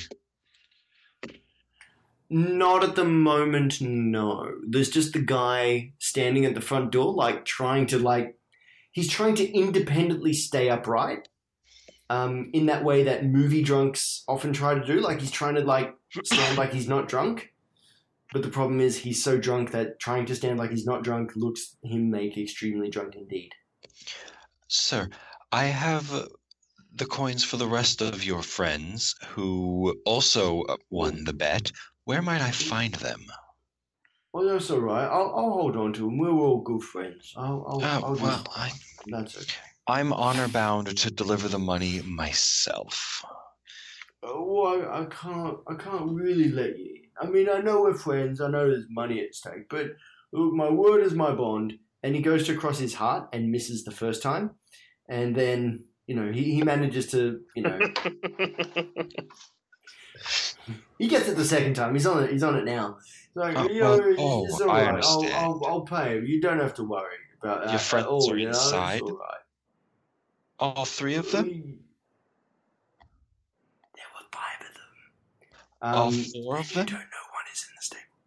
[2.28, 4.52] Not at the moment, no.
[4.68, 8.38] There's just the guy standing at the front door, like trying to like
[8.92, 11.28] he's trying to independently stay upright.
[12.10, 15.00] Um, in that way that movie drunks often try to do.
[15.00, 15.94] Like he's trying to like
[16.24, 17.52] stand like he's not drunk.
[18.32, 21.32] But the problem is he's so drunk that trying to stand like he's not drunk
[21.36, 23.52] looks him make extremely drunk indeed.
[24.68, 25.08] Sir,
[25.52, 26.28] I have
[26.94, 31.70] the coins for the rest of your friends who also won the bet.
[32.04, 33.24] Where might I find them?
[34.32, 35.06] Well, that's all right.
[35.06, 36.18] I'll, I'll hold on to them.
[36.18, 37.34] We're all good friends.
[37.36, 38.70] I'll, I'll, Uh, I'll well, I,
[39.06, 39.69] that's okay.
[39.90, 43.24] I'm honor bound to deliver the money myself.
[44.22, 45.58] Oh, I, I can't.
[45.68, 46.94] I can't really let you.
[46.94, 47.00] in.
[47.20, 48.40] I mean, I know we're friends.
[48.40, 49.88] I know there's money at stake, but
[50.32, 51.74] Look, my word is my bond.
[52.02, 54.52] And he goes to cross his heart and misses the first time.
[55.08, 57.78] And then, you know, he, he manages to, you know,
[60.98, 61.92] he gets it the second time.
[61.94, 62.32] He's on it.
[62.32, 62.96] He's on it now.
[63.34, 64.88] Like, uh, Oh, you well, oh, it's all I right.
[64.88, 65.34] I'll, understand.
[65.34, 66.20] I'll, I'll pay.
[66.24, 67.70] You don't have to worry about that.
[67.70, 68.52] Your friends at all, are you know?
[70.60, 70.72] All.
[70.76, 71.48] All three of them?
[73.94, 74.84] There were five of them.
[75.82, 76.12] All Um,
[76.44, 76.86] four of you them?
[76.86, 78.18] don't know one is in the stable.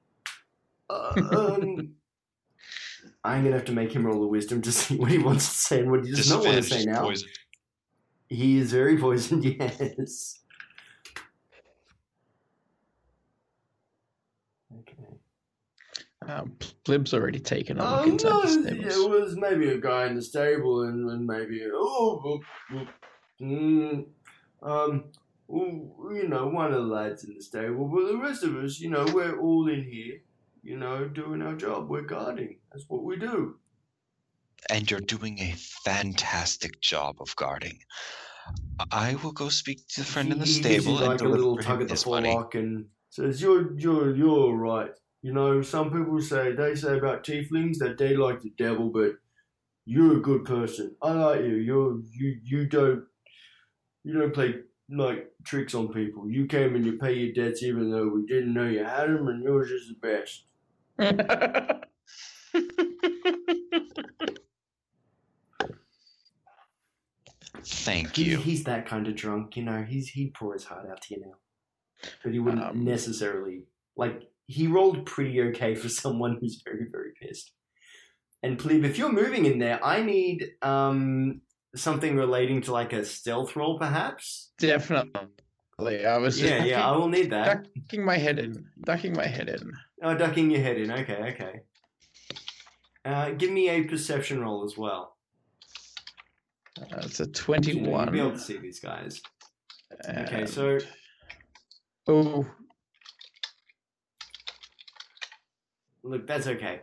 [0.90, 1.96] Uh, um,
[3.24, 5.56] I'm gonna have to make him roll a wisdom to see what he wants to
[5.56, 7.02] say and what he does not want to say now.
[7.04, 7.30] poison.
[8.30, 9.44] He is very poisoned.
[9.60, 10.40] Yes.
[16.28, 16.56] Um,
[16.86, 18.64] Plib's already taken a look inside no!
[18.64, 22.40] the It was maybe a guy in the stable, and, and maybe oh, oh,
[22.74, 22.88] oh,
[23.42, 24.06] mm,
[24.62, 25.06] um,
[25.50, 28.90] you know, one of the lads in the stable, but the rest of us, you
[28.90, 30.16] know, we're all in here,
[30.64, 31.90] you know, doing our job.
[31.90, 32.58] We're guarding.
[32.72, 33.58] That's what we do.
[34.70, 37.80] And you're doing a fantastic job of guarding.
[38.92, 41.08] I will go speak to the friend in the He- he gives you, stable and
[41.08, 42.30] like a little deliver tug at the money.
[42.30, 44.92] forelock and says, "You're you're you're all right."
[45.24, 49.14] You know, some people say they say about tieflings that they like the devil, but
[49.86, 50.96] you're a good person.
[51.02, 51.56] I like you.
[51.58, 53.06] You're you you don't
[54.04, 54.56] you don't play
[54.90, 56.30] like tricks on people.
[56.30, 59.28] You came and you pay your debts even though we didn't know you had them,
[59.28, 60.46] and yours is the best.
[67.66, 68.38] Thank He, you.
[68.38, 69.84] he's that kind of drunk, you know.
[69.84, 71.38] He's he'd pour his heart out to you now,
[72.24, 74.32] but he wouldn't Um, necessarily like.
[74.48, 77.52] He rolled pretty okay for someone who's very very pissed.
[78.42, 81.42] And Plib, if you're moving in there, I need um
[81.76, 84.52] something relating to like a stealth roll, perhaps.
[84.60, 86.06] Definitely.
[86.06, 87.68] I was just Yeah, yeah, I will need that.
[87.76, 88.66] ducking my head in.
[88.86, 89.72] Ducking my head in.
[90.04, 90.92] Oh, ducking your head in.
[90.92, 91.54] Okay, okay.
[93.06, 95.18] Uh, give me a perception roll as well.
[96.80, 99.22] Uh, it's a know, You'll be able to see these guys.
[100.08, 100.80] Okay, so
[102.08, 102.46] Oh,
[106.04, 106.82] look, that's okay.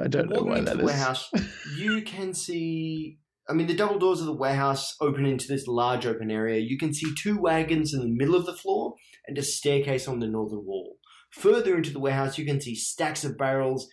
[0.00, 0.86] I don't know why into that the is.
[0.86, 1.30] warehouse,
[1.76, 3.18] you can see.
[3.48, 6.60] I mean, the double doors of the warehouse open into this large open area.
[6.60, 8.94] You can see two wagons in the middle of the floor
[9.26, 10.98] and a staircase on the northern wall.
[11.30, 13.88] Further into the warehouse, you can see stacks of barrels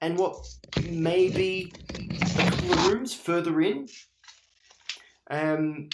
[0.00, 0.36] and what
[0.90, 3.88] may be a couple of rooms further in.
[5.30, 5.88] Um,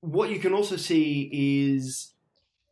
[0.00, 1.30] what you can also see
[1.66, 2.12] is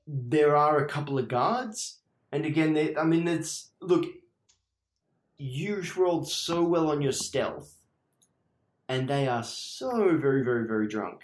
[0.07, 2.01] there are a couple of guards,
[2.33, 4.07] and again, they, I mean, it's look.
[5.39, 7.77] You rolled so well on your stealth,
[8.89, 11.21] and they are so very, very, very drunk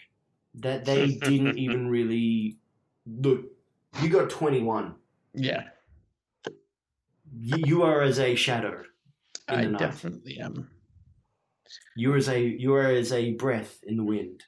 [0.55, 2.59] that they didn't even really
[3.07, 3.45] look.
[4.03, 4.95] You got twenty-one.
[5.35, 5.65] yeah.
[7.41, 8.85] You, you are as a shadow.
[9.49, 9.79] In I the night.
[9.79, 10.71] definitely am.
[11.95, 14.45] You are as a you are as a breath in the wind.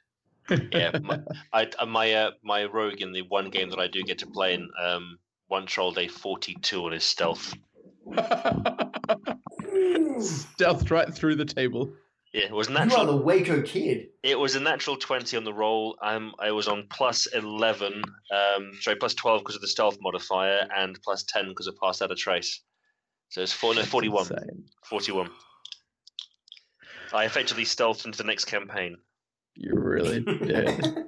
[0.73, 1.21] yeah, my,
[1.53, 4.27] I, uh, my uh, my rogue in the one game that I do get to
[4.27, 5.19] play in um,
[5.51, 7.55] once rolled a forty-two on his stealth.
[10.21, 11.91] stealth right through the table.
[12.33, 13.07] Yeah, it was You are natural.
[13.07, 14.09] the Waco kid.
[14.23, 15.97] It was a natural twenty on the roll.
[16.01, 20.69] Um, I was on plus eleven, um, sorry, plus twelve because of the stealth modifier,
[20.77, 22.61] and plus ten because I passed out a trace.
[23.31, 24.27] So it's four, no, 41.
[24.87, 25.31] 41.
[27.13, 28.97] I effectively stealthed into the next campaign.
[29.55, 31.05] You really did.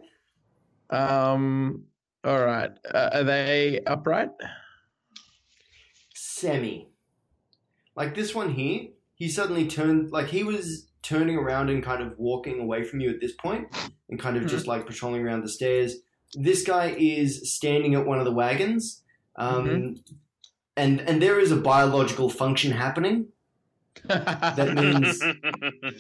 [0.91, 1.85] um.
[2.25, 2.71] All right.
[2.93, 4.31] Uh, are they upright?
[6.15, 6.89] Semi.
[7.97, 12.17] Like this one here, he suddenly turned like he was turning around and kind of
[12.17, 13.69] walking away from you at this point
[14.09, 15.97] and kind of just like patrolling around the stairs.
[16.35, 19.03] This guy is standing at one of the wagons.
[19.37, 19.97] Um
[20.77, 23.27] and and there is a biological function happening.
[24.09, 25.23] That means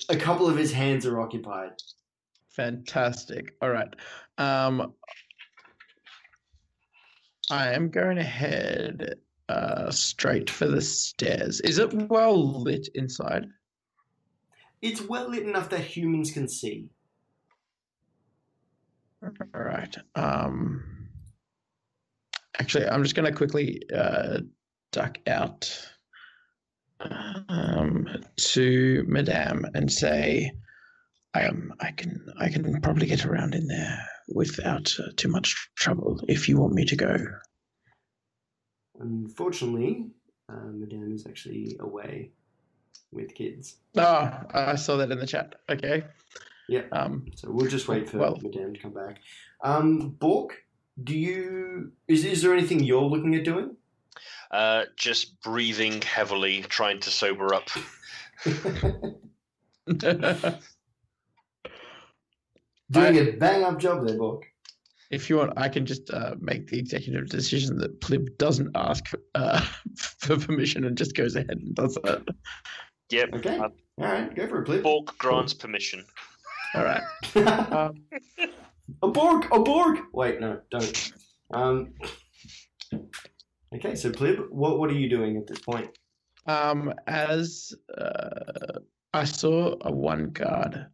[0.08, 1.72] a couple of his hands are occupied.
[2.50, 3.54] Fantastic.
[3.60, 3.94] All right.
[4.38, 4.94] Um,
[7.52, 9.16] I am going ahead
[9.50, 11.60] uh, straight for the stairs.
[11.60, 13.44] Is it well lit inside?
[14.80, 16.88] It's well lit enough that humans can see.
[19.22, 19.94] All right.
[20.14, 21.10] Um,
[22.58, 24.38] actually, I'm just going to quickly uh,
[24.90, 25.70] duck out
[27.50, 30.52] um, to Madame and say,
[31.34, 36.20] um, I can I can probably get around in there without uh, too much trouble
[36.28, 37.16] if you want me to go.
[38.98, 40.06] Unfortunately,
[40.48, 42.30] uh, Madame is actually away
[43.10, 43.76] with kids.
[43.96, 45.56] Oh, I saw that in the chat.
[45.68, 46.04] Okay.
[46.68, 46.82] Yeah.
[46.92, 49.20] Um, So we'll just wait for Well- Madame to come back.
[49.62, 50.64] Um, Bork,
[51.02, 53.76] do you is is there anything you're looking at doing?
[54.50, 57.68] Uh, just breathing heavily, trying to sober up.
[62.92, 64.44] Doing a bang up job there, Bork.
[65.10, 69.04] if you want, I can just uh, make the executive decision that Plib doesn't ask
[69.34, 69.60] uh,
[69.96, 72.22] for permission and just goes ahead and does that.
[73.10, 73.34] Yep.
[73.34, 73.58] Okay.
[73.58, 73.62] Uh,
[73.98, 74.82] All right, go for it, Plib.
[74.82, 76.04] Bork grants permission.
[76.74, 77.02] All right.
[77.34, 77.76] a
[79.02, 79.46] Um, Borg!
[79.52, 79.98] A Borg!
[80.12, 81.12] Wait, no, don't.
[81.52, 81.94] Um.
[83.74, 85.90] Okay, so Plib, what what are you doing at this point?
[86.46, 88.80] um, as uh,
[89.14, 90.86] I saw a one guard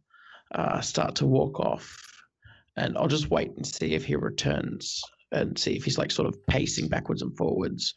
[0.53, 1.95] uh, start to walk off,
[2.75, 6.27] and I'll just wait and see if he returns and see if he's like sort
[6.27, 7.93] of pacing backwards and forwards.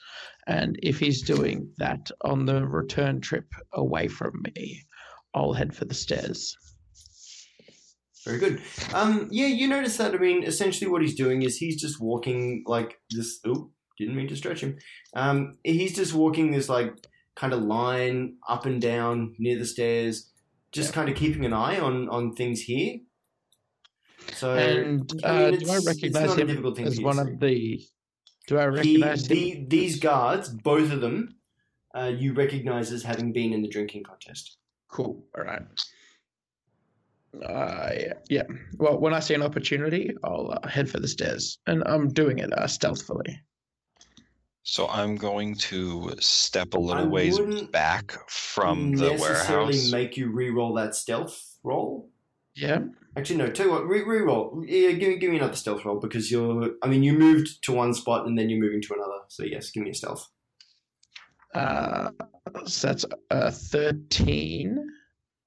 [0.46, 4.82] And if he's doing that on the return trip away from me,
[5.34, 6.57] I'll head for the stairs.
[8.24, 8.62] Very good.
[8.94, 10.14] Um, yeah, you notice that.
[10.14, 13.40] I mean, essentially, what he's doing is he's just walking like this.
[13.44, 14.78] Oh, didn't mean to stretch him.
[15.14, 16.94] Um, he's just walking this like
[17.34, 20.30] kind of line up and down near the stairs,
[20.72, 20.94] just Yeah.
[20.94, 23.00] kind of keeping an eye on on things here.
[24.34, 27.84] So And I uh, mean, do I recognize him as one of the?
[28.46, 29.36] Do I recognize him?
[29.36, 31.36] the, these guards, both of them,
[31.94, 34.58] uh, you recognize as having been in the drinking contest.
[34.88, 35.24] Cool.
[35.36, 35.62] All right.
[37.34, 38.42] Uh, yeah, yeah.
[38.76, 42.40] Well, when I see an opportunity, I'll uh, head for the stairs, and I'm doing
[42.40, 43.40] it uh, stealthily.
[44.64, 47.38] So I'm going to step a little I ways
[47.72, 49.90] back from the necessarily warehouse.
[49.90, 52.10] make you re-roll that stealth roll.
[52.54, 52.80] Yeah.
[53.16, 53.50] Actually, no.
[53.50, 54.62] Tell you what, re- re-roll.
[54.66, 56.70] Yeah, give me give me another stealth roll because you're.
[56.82, 59.18] I mean, you moved to one spot and then you're moving to another.
[59.28, 60.28] So yes, give me a stealth.
[61.54, 62.10] Uh,
[62.64, 64.78] so that's uh, thirteen.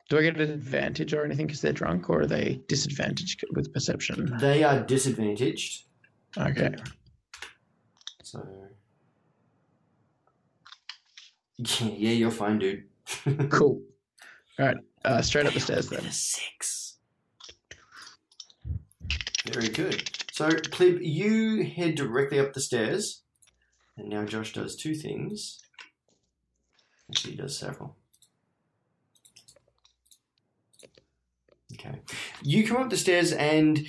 [0.09, 3.73] Do I get an advantage or anything because they're drunk, or are they disadvantaged with
[3.73, 4.37] perception?
[4.39, 5.85] They are disadvantaged.
[6.37, 6.75] Okay.
[8.23, 8.45] So.
[11.57, 12.83] Yeah, yeah, you're fine, dude.
[13.49, 13.81] Cool.
[14.59, 14.77] All right.
[15.03, 16.05] Uh, straight up the stairs then.
[16.05, 16.97] A six.
[19.51, 20.09] Very good.
[20.31, 23.21] So, Plib, you head directly up the stairs,
[23.95, 25.59] and now Josh does two things.
[27.09, 27.95] Actually, he does several.
[31.73, 31.99] Okay.
[32.41, 33.85] You come up the stairs, and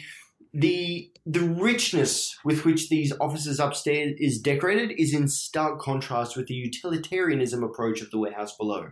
[0.59, 6.47] the the richness with which these offices upstairs is decorated is in stark contrast with
[6.47, 8.91] the utilitarianism approach of the warehouse below.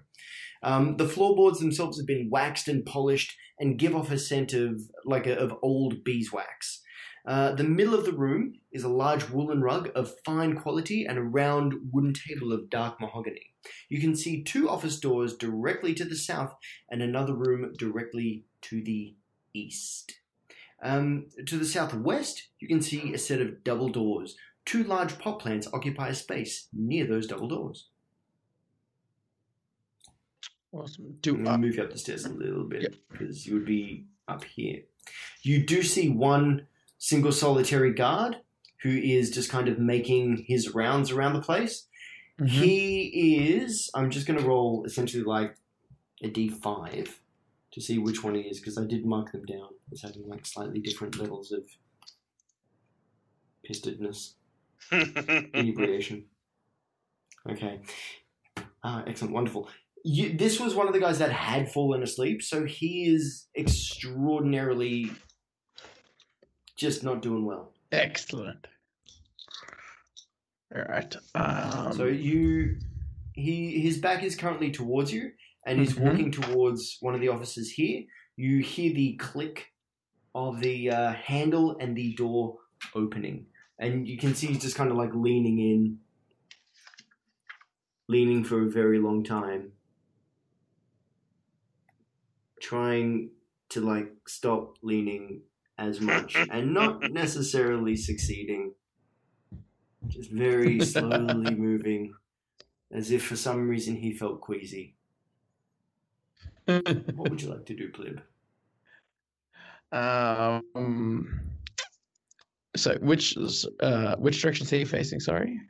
[0.63, 4.83] Um, the floorboards themselves have been waxed and polished and give off a scent of
[5.07, 6.83] like a, of old beeswax.
[7.27, 11.17] Uh, the middle of the room is a large woolen rug of fine quality and
[11.17, 13.55] a round wooden table of dark mahogany.
[13.89, 16.55] You can see two office doors directly to the south
[16.91, 19.15] and another room directly to the
[19.55, 20.13] east.
[20.85, 24.37] Um, to the southwest, you can see a set of double doors.
[24.67, 27.89] Two large pot plants occupy a space near those double doors.
[30.73, 31.17] Awesome.
[31.25, 32.95] I'm going to move you up the stairs a little bit Yep.
[33.13, 34.83] because you would be up here.
[35.43, 36.67] You do see one
[36.99, 38.39] single solitary guard
[38.83, 41.87] who is just kind of making his rounds around the place.
[42.39, 42.49] mhm.
[42.49, 43.91] He is.
[43.95, 45.57] I'm just going to roll essentially like
[46.23, 47.09] a d5
[47.75, 50.47] to see which one he is because I did mark them down as having like
[50.47, 51.65] slightly different levels of
[53.69, 54.35] pistedness,
[54.93, 56.27] inebriation.
[57.51, 57.81] Okay.
[58.85, 59.69] Ah, excellent, wonderful.
[60.05, 65.11] You, this was one of the guys that had fallen asleep, so he is extraordinarily
[66.77, 67.73] just not doing well.
[67.91, 68.67] Excellent.
[70.75, 71.17] All right.
[71.35, 72.77] Um, So you,
[73.33, 75.31] he, his back is currently towards you,
[75.67, 76.03] and he's Mhm.
[76.05, 78.05] walking towards one of the offices here.
[78.37, 79.73] You hear the click
[80.35, 82.61] of the uh, handle and the door
[82.95, 83.49] opening,
[83.79, 86.01] and you can see he's just kind of like leaning in,
[88.09, 89.73] leaning for a very long time,
[92.61, 93.31] trying
[93.71, 95.43] to like stop leaning
[95.79, 98.75] as much, and not necessarily succeeding.
[100.07, 102.15] Just very slowly moving,
[102.93, 104.97] as if for some reason he felt queasy.
[106.67, 108.21] What would you like to do, Plib?
[109.93, 111.41] um.
[112.77, 113.37] So which
[113.81, 115.21] uh which direction is he facing?
[115.21, 115.61] Sorry.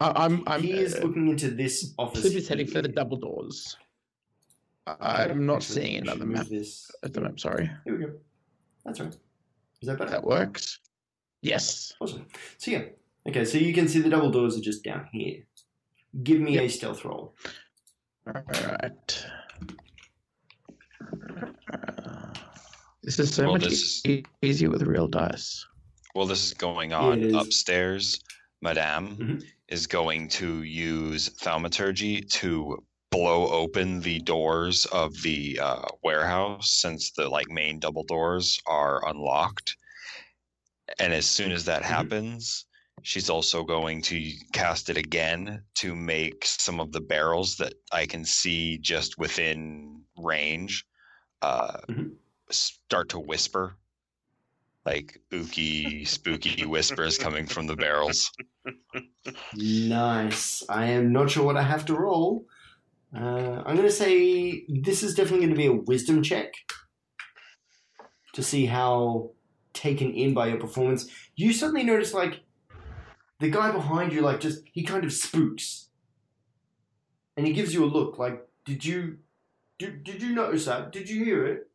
[0.00, 0.62] I, I'm I'm.
[0.62, 2.22] he is uh, looking into this office.
[2.22, 3.76] Cliff is heading for the double doors.
[4.86, 6.90] I- I'm not Actually, seeing another map This.
[7.04, 7.38] at the map.
[7.38, 7.70] Sorry.
[7.84, 8.12] Here we go.
[8.84, 9.14] That's right.
[9.82, 10.10] Is that better?
[10.10, 10.80] That works.
[11.42, 11.92] Yes.
[12.00, 12.26] Awesome.
[12.58, 12.82] So yeah.
[13.28, 15.44] Okay, so you can see the double doors are just down here.
[16.24, 17.34] Give me a stealth roll.
[18.26, 19.26] All right.
[23.10, 25.66] This is so Well, much this e- easier with real dice.
[26.14, 27.34] Well, this is going on it is.
[27.34, 28.20] upstairs,
[28.62, 29.16] Madame.
[29.16, 29.44] Mhm.
[29.66, 32.78] is going to use thaumaturgy to
[33.10, 39.04] blow open the doors of the uh, warehouse since the like main double doors are
[39.08, 39.76] unlocked.
[41.00, 41.86] And as soon as that Mhm.
[41.86, 42.66] happens,
[43.02, 48.06] she's also going to cast it again to make some of the barrels that I
[48.06, 50.84] can see just within range
[51.42, 52.12] uh, Mhm.
[52.50, 53.76] Start to whisper.
[54.86, 58.30] Like ooky, spooky whispers coming from the barrels.
[59.54, 60.62] Nice.
[60.68, 62.46] I am not sure what I have to roll.
[63.14, 66.54] Uh, I'm going to say this is definitely going to be a wisdom check
[68.34, 69.32] to see how
[69.72, 71.10] taken in by your performance.
[71.34, 72.40] You suddenly notice, like,
[73.40, 75.88] the guy behind you, like, just, he kind of spooks.
[77.36, 79.18] And he gives you a look, like, did you,
[79.78, 80.92] did, did you notice that?
[80.92, 81.69] Did you hear it?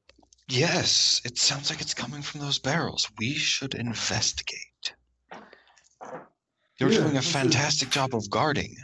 [0.48, 3.10] Yes, it sounds like it's coming from those barrels.
[3.18, 4.94] We should investigate.
[6.80, 8.76] You're Yeah, doing a fantastic job of guarding.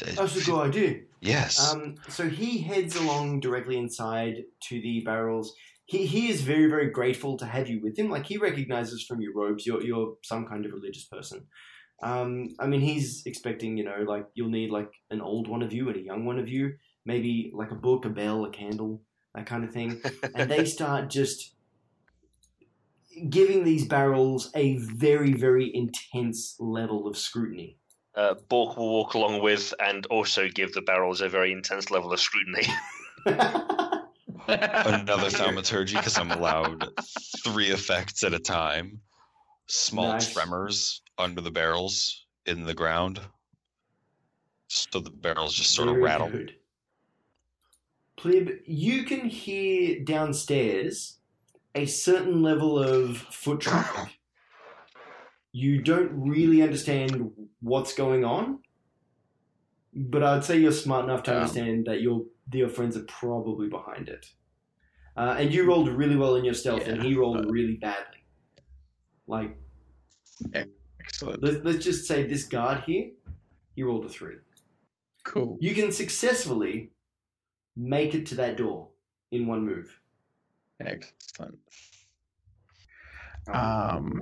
[0.00, 1.00] That's a good idea.
[1.20, 1.72] Yes.
[1.72, 5.52] Um, so he heads along directly inside to the barrels.
[5.86, 8.08] He, he is very, very grateful to have you with him.
[8.08, 11.48] Like, he recognizes from your robes you're, you're some kind of religious person.
[12.02, 15.72] Um, I mean, he's expecting, you know, like, you'll need, like, an old one of
[15.72, 16.74] you and a young one of you.
[17.04, 19.02] Maybe, like, a book, a bell, a candle,
[19.34, 20.00] that kind of thing.
[20.34, 21.54] and they start just
[23.28, 27.76] giving these barrels a very, very intense level of scrutiny.
[28.14, 32.12] Uh, Bork will walk along with and also give the barrels a very intense level
[32.12, 32.66] of scrutiny.
[34.48, 36.88] Another thaumaturgy because I'm allowed
[37.44, 39.00] three effects at a time.
[39.68, 40.32] Small Nice.
[40.32, 43.20] tremors under the barrels in the ground.
[44.68, 46.30] So the barrels just sort of Very rattle.
[46.30, 46.54] good.
[48.20, 51.18] Plib, you can hear downstairs
[51.74, 54.18] a certain level of foot traffic.
[55.52, 58.58] You don't really understand what's going on,
[59.94, 61.36] but I'd say you're smart enough to Um.
[61.38, 64.26] understand that your your friends are probably behind it.
[65.16, 68.18] Uh, and you rolled really well in your stealth, and he rolled but- really badly.
[69.28, 69.56] Like,
[71.00, 71.42] Excellent.
[71.42, 73.10] let's, let's just say this guard here,
[73.76, 74.34] he rolled a three.
[75.24, 75.56] Cool.
[75.60, 76.90] You can successfully
[77.76, 78.88] make it to that door
[79.30, 80.00] in one move.
[80.80, 81.58] Excellent.
[83.52, 84.20] Um,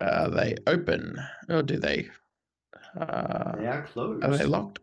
[0.00, 1.16] are they open
[1.48, 2.08] or do they?
[2.98, 4.24] Uh, they are closed.
[4.24, 4.78] are they locked?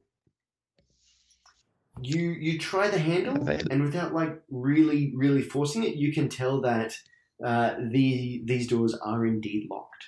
[2.01, 6.29] You you try the handle, they- and without like really really forcing it, you can
[6.29, 6.97] tell that
[7.43, 10.05] uh, the these doors are indeed locked.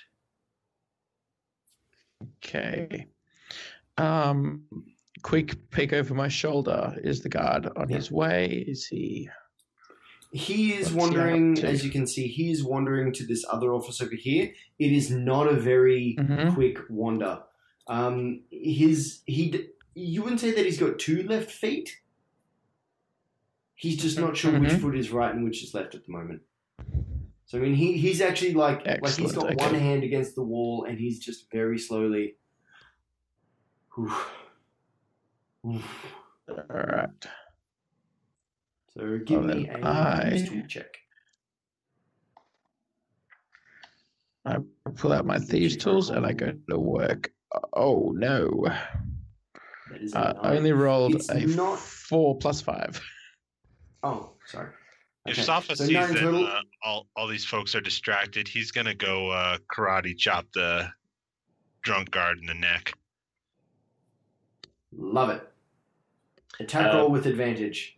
[2.38, 3.06] Okay.
[3.96, 4.64] Um,
[5.24, 6.94] quick peek over my shoulder.
[7.02, 8.64] Is the guard on his way?
[8.68, 9.28] Is he?
[10.32, 13.72] He is What's he wandering, as you can see, he is wandering to this other
[13.72, 14.52] office over here.
[14.78, 16.54] It is not a very Mhm.
[16.54, 17.40] quick wander.
[17.86, 22.00] Um, his he, you wouldn't say that he's got two left feet.
[23.76, 24.80] He's just not sure which Mhm.
[24.80, 26.42] foot is right and which is left at the moment.
[27.46, 29.64] So I mean, he he's actually like like he's Excellent, got okay.
[29.66, 32.36] one hand against the wall and he's just very slowly.
[33.98, 34.32] Oof.
[35.66, 36.14] Oof.
[36.48, 37.08] All right.
[38.96, 40.86] So give Well, me then a I- use check.
[44.46, 44.58] I
[44.96, 47.30] pull out my thieves' tools and I go to work.
[47.72, 48.66] Oh no!
[49.90, 53.00] That is Uh, I only rolled It's a not- four plus five.
[54.02, 54.70] Oh, sorry.
[55.26, 56.46] If Okay, Safa so sees that total.
[56.46, 60.90] uh, all all these folks are distracted, he's gonna go uh, karate chop the
[61.82, 62.92] drunk guard in the neck.
[64.92, 65.48] Love it.
[66.60, 67.96] Attack Uh, roll with advantage.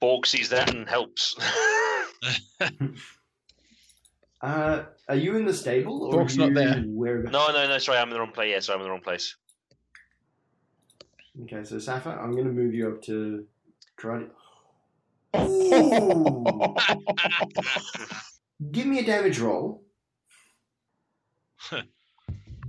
[0.00, 1.36] Bork sees that and helps.
[4.42, 6.82] Uh, are you in the stable or Bork's are you not there.
[6.86, 7.22] Where...
[7.24, 7.78] no, no, no.
[7.78, 8.50] Sorry, I'm in the wrong place.
[8.50, 9.36] Yeah, sorry, I'm in the wrong place.
[11.42, 13.46] Okay, so Safa, I'm going to move you up to
[13.98, 14.30] karate.
[18.72, 19.84] Give me a damage roll.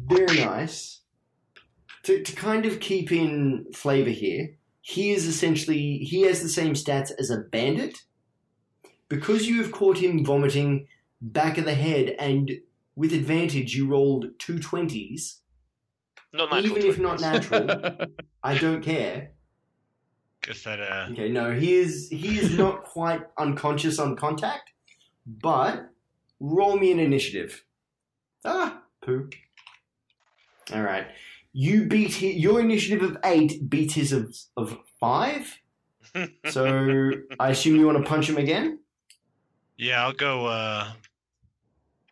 [0.08, 1.01] Very nice.
[2.04, 6.74] To, to kind of keep in flavor here, he is essentially he has the same
[6.74, 8.02] stats as a bandit.
[9.10, 10.88] Because you have caught him vomiting
[11.22, 12.50] back of the head and
[12.96, 15.42] with advantage you rolled two twenties,
[16.34, 16.78] Not natural.
[16.78, 18.08] even if not natural,
[18.44, 19.32] I don't care.
[20.44, 24.72] Guess that uh, Okay, no, he is he is not quite unconscious on contact,
[25.28, 25.90] but
[26.40, 27.64] roll me an initiative.
[28.44, 29.30] Ah, poo.
[30.74, 31.06] All right,
[31.54, 35.58] you beat hi your initiative of eight beat his of, of five.
[36.50, 38.80] So I assume you want to punch him again.
[39.78, 40.46] yeah, I'll go.
[40.48, 40.92] Uh,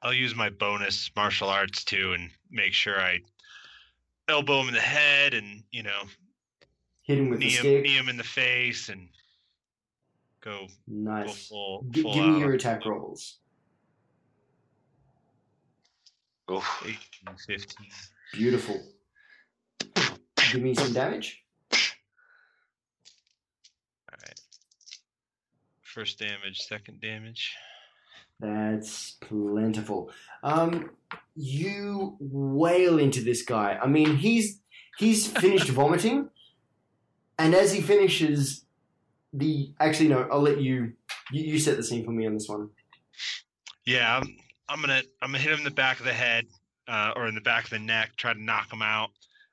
[0.01, 3.19] I'll use my bonus martial arts too, and make sure I
[4.29, 6.03] elbow him in the head, and you know,
[7.01, 7.83] Hit him with the knee him, stick.
[7.83, 9.09] knee him in the face, and
[10.41, 11.47] go go Nice.
[11.49, 13.39] full, G- full give me your attack rolls.
[16.51, 16.65] Oof.
[16.85, 16.97] 18,
[17.47, 17.87] 15.
[18.33, 18.81] Beautiful.
[20.51, 21.43] Give me some damage.
[21.71, 21.79] All
[24.11, 24.39] right.
[25.83, 27.55] First damage, second damage.
[28.39, 30.11] That's plentiful.
[30.43, 30.91] Um,
[31.35, 33.77] you wail into this guy.
[33.81, 34.61] I mean, he's
[34.97, 36.29] he's finished vomiting,
[37.37, 38.65] and as he finishes,
[39.33, 40.93] the actually no, I'll let you
[41.31, 42.69] you, you set the scene for me on this one.
[43.85, 44.37] Yeah, I'm,
[44.69, 46.45] I'm gonna I'm gonna hit him in the back of the head,
[46.87, 48.15] uh, or in the back of the neck.
[48.15, 49.09] Try to knock him out.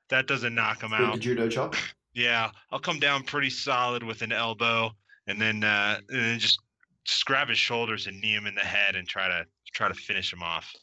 [0.09, 1.19] That doesn't knock him out.
[1.19, 1.75] judo chop.
[2.13, 4.89] Yeah, I'll come down pretty solid with an elbow,
[5.27, 6.59] and then uh, and then just
[7.05, 9.93] just grab his shoulders and knee him in the head and try to try to
[9.93, 10.73] finish him off.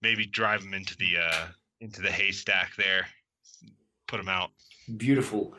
[0.00, 1.46] Maybe drive him into the uh,
[1.82, 3.06] into the haystack there.
[4.08, 4.52] Put him out.
[4.96, 5.54] Beautiful.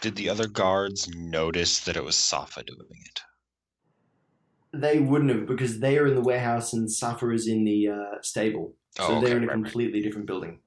[0.00, 3.20] Did the other guards notice that it was Safa doing it?
[4.72, 8.20] They wouldn't have because they are in the warehouse and Safa is in the uh,
[8.22, 8.74] stable.
[8.96, 9.62] So Oh, okay, they're in a right, right.
[9.64, 10.58] completely different building.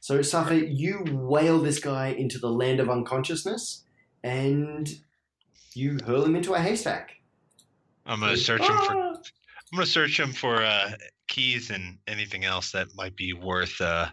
[0.00, 3.84] So Safa, you wail this guy into the land of unconsciousness,
[4.22, 4.88] and
[5.74, 7.12] you hurl him into a haystack.
[8.06, 9.14] I'm gonna search him for Ah!
[9.72, 10.92] I'm gonna search him for uh,
[11.28, 14.08] keys and anything else that might be worth uh,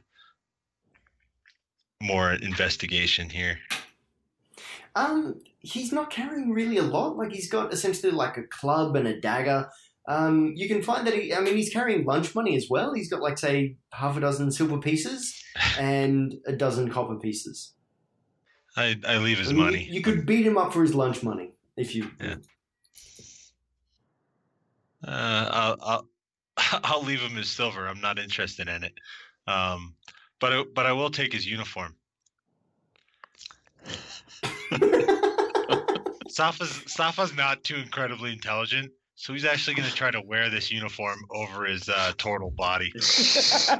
[2.01, 3.57] more investigation here.
[4.95, 7.17] Um, he's not carrying really a lot.
[7.17, 9.69] Like he's got essentially like a club and a dagger.
[10.07, 11.33] Um, you can find that he.
[11.33, 12.93] I mean, he's carrying lunch money as well.
[12.93, 15.33] He's got like say half a dozen silver pieces
[15.79, 17.73] and a dozen copper pieces.
[18.77, 19.87] I, I leave his I mean, you- money.
[19.91, 22.11] You, could beat him up for his lunch money if you.
[22.21, 22.35] Yeah.
[25.07, 26.07] Uh, I'll, I'll
[26.83, 27.87] I'll leave him his silver.
[27.87, 28.93] I'm not interested in it.
[29.47, 29.95] Um,
[30.39, 31.95] but I, but I will take his uniform.
[36.27, 40.71] Safa's Safa's not too incredibly intelligent, so he's actually going to try to wear this
[40.71, 42.91] uniform over his uh, total body.
[42.95, 43.77] yes.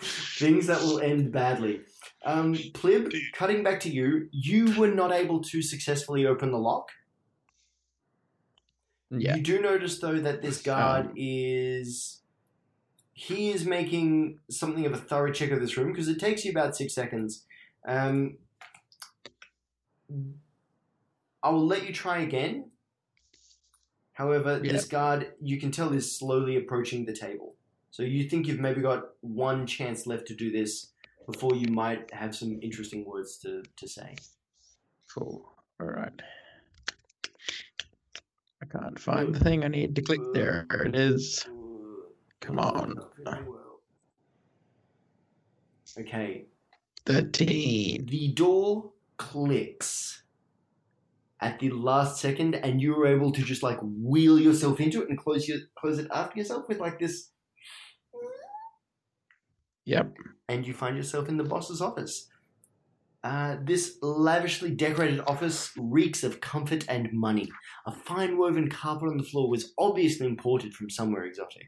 [0.00, 1.80] Things that will end badly.
[2.24, 6.90] Um, Plib, cutting back to you, you were not able to successfully open the lock.
[9.10, 9.36] Yeah.
[9.36, 12.20] You do notice though that this guard is
[13.14, 16.50] he is making something of a thorough check of this room because it takes you
[16.50, 17.46] about six seconds.
[17.86, 18.36] Um,
[21.42, 22.70] I will let you try again.
[24.18, 24.72] However, Yeah.
[24.72, 27.54] this guard you can tell is slowly approaching the table.
[27.92, 30.88] So you think you've maybe got one chance left to do this
[31.24, 34.16] before you might have some interesting words to, to say.
[35.14, 35.48] Cool.
[35.80, 36.20] All right.
[38.60, 40.66] I can't find the thing I need to click there.
[40.84, 41.46] It is.
[42.40, 42.96] Come on.
[45.96, 46.46] Okay,
[47.06, 48.06] 13.
[48.06, 50.22] the door clicks
[51.40, 55.08] at the last second, and you were able to just like wheel yourself into it
[55.08, 57.30] and close your close it after yourself with like this,
[59.84, 60.14] Yep.
[60.48, 62.28] and you find yourself in the boss's office.
[63.24, 67.48] Uh, this lavishly decorated office reeks of comfort and money.
[67.86, 71.66] A fine woven carpet on the floor was obviously imported from somewhere exotic.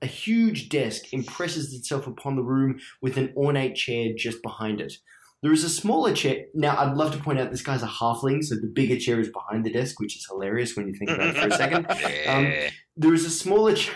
[0.00, 4.94] A huge desk impresses itself upon the room with an ornate chair just behind it.
[5.42, 6.44] There is a smaller chair.
[6.54, 9.28] Now, I'd love to point out this guy's a halfling, so the bigger chair is
[9.28, 11.86] behind the desk, which is hilarious when you think about it for a second.
[12.00, 12.70] Yeah.
[12.96, 13.94] There is a smaller chair.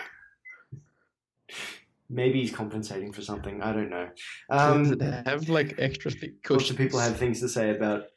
[2.08, 3.62] Maybe he's compensating for something.
[3.62, 4.08] I don't know.
[4.50, 6.70] Um, have like extra thick lots cushions?
[6.70, 8.10] of people have things to say about There's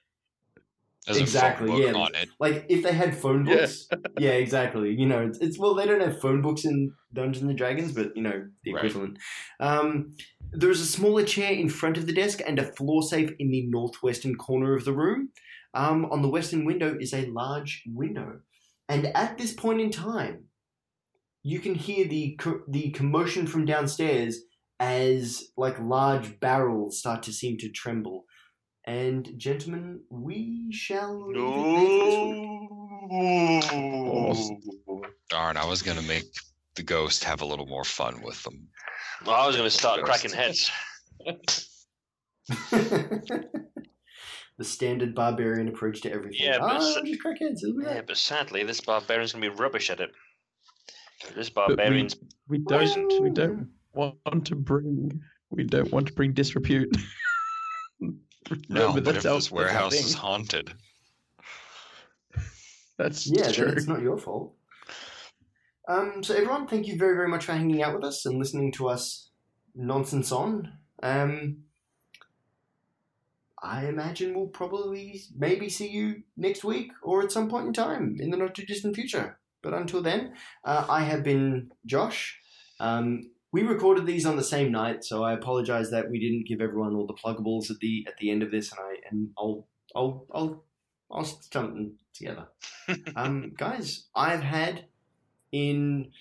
[1.08, 1.94] exactly, a yeah.
[1.94, 2.30] on it.
[2.40, 3.88] like if they had phone books.
[4.18, 4.94] Yeah, exactly.
[4.94, 8.16] You know, it's, it's well, they don't have phone books in Dungeons and Dragons, but
[8.16, 8.86] you know the Right.
[8.86, 9.18] equivalent.
[9.60, 10.16] Um,
[10.52, 13.50] there is a smaller chair in front of the desk and a floor safe in
[13.52, 15.30] the northwestern corner of the room.
[15.74, 18.42] Um, on the western window is a large window,
[18.88, 20.46] and at this point in time,
[21.42, 24.40] you can hear the co- the commotion from downstairs
[24.80, 28.26] as like large barrels start to seem to tremble.
[28.86, 31.48] And gentlemen, we shall leave it there
[33.62, 34.60] for this week.
[34.88, 35.02] No.
[35.30, 36.26] Darn, I was gonna make
[36.76, 38.68] the ghost have a little more fun with them.
[39.26, 40.70] Well, I was going to start cracking heads.
[42.72, 43.48] the
[44.62, 46.40] standard barbarian approach to everything.
[46.42, 47.64] Yeah, but ah, s- just crack heads.
[47.82, 50.12] Yeah, but sadly, this barbarian's going to be rubbish at it.
[51.36, 52.16] This But we- barbarian's
[52.48, 53.22] We don't.
[53.22, 55.22] We don't want to bring.
[55.52, 56.96] We don't want to bring disrepute.
[58.70, 60.74] No, Remember, but if our- this warehouse is haunted,
[62.98, 63.66] That's Yeah, true.
[63.68, 64.54] then it's not your fault.
[65.88, 68.72] Um, so everyone, thank you very, very much for hanging out with us and listening
[68.74, 69.30] to us
[69.76, 70.72] nonsense on.
[71.02, 71.64] Um,
[73.62, 78.18] I imagine we'll probably maybe see you next week or at some point in time
[78.20, 79.40] in the not too distant future.
[79.62, 80.34] But until then,
[80.66, 82.40] uh, I have been Josh.
[82.80, 86.60] Um, we recorded these on the same night, so I apologize that we didn't give
[86.60, 89.68] everyone all the pluggables at the at the end of this, and I and I'll
[89.96, 90.64] I'll I'll
[91.12, 92.48] I'll stump them together.
[93.16, 94.86] um, guys, I've had
[95.52, 96.12] in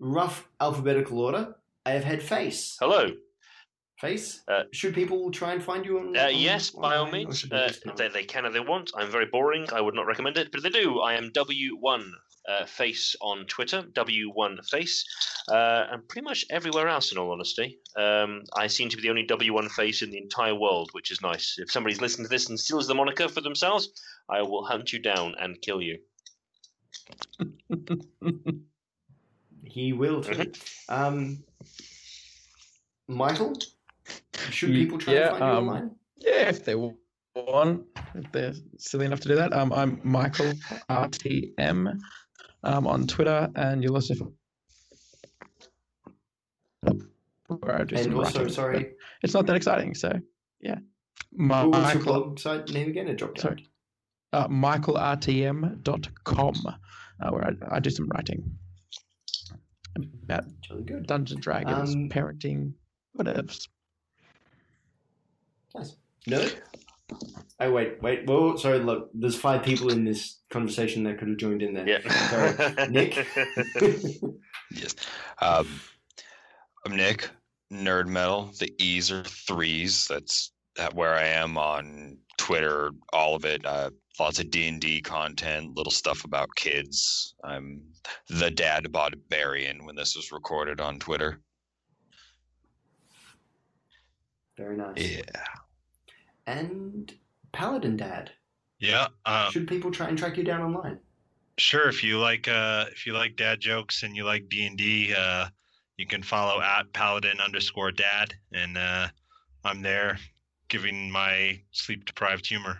[0.00, 1.54] rough alphabetical order.
[1.84, 2.78] I have had face.
[2.80, 3.10] Hello.
[4.00, 4.42] Face.
[4.48, 6.16] Uh, Should people try and find you on?
[6.16, 7.42] Uh, on- yes, by all means.
[7.42, 8.90] they Uh, they, they can if they want.
[8.96, 9.66] I'm very boring.
[9.72, 12.10] I would not recommend it, but if they do, I am W1
[12.48, 15.04] uh, Face on Twitter, W1 Face,
[15.48, 17.78] uh, and pretty much everywhere else, in all honesty.
[17.96, 21.20] Um, I seem to be the only W1 Face in the entire world, which is
[21.22, 21.56] nice.
[21.58, 23.90] If somebody's listening to this and steals the moniker for themselves,
[24.28, 25.98] I will hunt you down and kill you.
[29.68, 30.32] He will too.
[30.32, 30.92] Mm-hmm.
[30.92, 31.44] Um,
[33.06, 33.54] Michael,
[34.50, 35.90] should people try yeah, and find you um, online?
[36.18, 37.84] Yeah, if they want,
[38.14, 39.52] if they're silly enough to do that.
[39.52, 40.52] Um, I'm Michael
[40.90, 42.00] RTM
[42.64, 44.14] um, on Twitter, and you'll also
[47.48, 48.92] where I do And also, writing, sorry,
[49.22, 50.12] It's not that exciting, so
[50.60, 50.78] yeah.
[51.30, 53.08] what was your Michael, blog site name again?
[53.08, 53.42] It dropped out.
[53.42, 53.66] sorry,
[54.32, 58.56] uh, michaelrtm.com, uh, where I, I do some writing
[60.24, 61.06] about Really good.
[61.06, 62.72] Dungeons Dragons, Um, parenting,
[63.12, 63.44] whatever.
[65.74, 65.96] Nice.
[66.26, 66.46] No.
[67.60, 68.26] Oh wait, wait.
[68.26, 68.78] Well, sorry.
[68.78, 71.88] Look, there's five people in this conversation that could have joined in there.
[71.88, 72.08] Yeah.
[72.28, 72.88] Sorry.
[72.90, 73.26] Nick.
[74.70, 74.94] Yes.
[75.40, 75.66] Um,
[76.84, 77.30] I'm Nick,
[77.72, 78.52] Nerd Metal.
[78.58, 80.06] The E's are threes.
[80.08, 80.52] That's
[80.92, 82.90] where I am on Twitter.
[83.14, 83.64] All of it.
[83.64, 83.90] Uh,
[84.20, 85.74] lots of D and D content.
[85.74, 87.34] Little stuff about kids.
[87.42, 87.82] I'm
[88.28, 91.40] the dad barbarian when this was recorded on Twitter.
[94.58, 94.96] Very nice.
[94.96, 95.22] Yeah.
[96.48, 97.12] And
[97.52, 98.30] Paladin Dad.
[98.80, 99.08] Yeah.
[99.26, 100.98] Uh, Should people try and track you down online?
[101.58, 101.88] sure.
[101.88, 105.14] If you like, uh, if you like dad jokes and you like D and D,
[105.14, 105.48] uh,
[105.98, 109.08] you can follow at paladin underscore dad, and uh,
[109.64, 110.18] I'm there
[110.68, 112.78] giving my sleep deprived humor.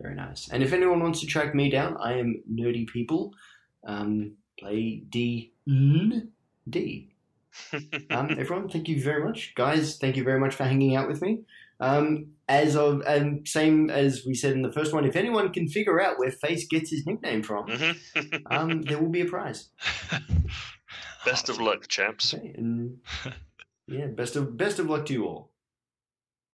[0.00, 0.48] Very nice.
[0.48, 3.34] And if anyone wants to track me down, I am Nerdy People.
[3.86, 6.30] Um, play D N
[6.70, 7.10] D.
[7.72, 9.96] Um, everyone, thank you very much, guys.
[9.98, 11.40] Thank you very much for hanging out with me.
[11.80, 15.68] Um, as of and same as we said in the first one, if anyone can
[15.68, 18.42] figure out where Face gets his nickname from, Mhm.
[18.50, 19.70] um, there will be a prize.
[21.24, 22.34] Best of luck, chaps.
[22.34, 22.98] Okay, and
[23.86, 25.52] yeah, best of best of luck to you all.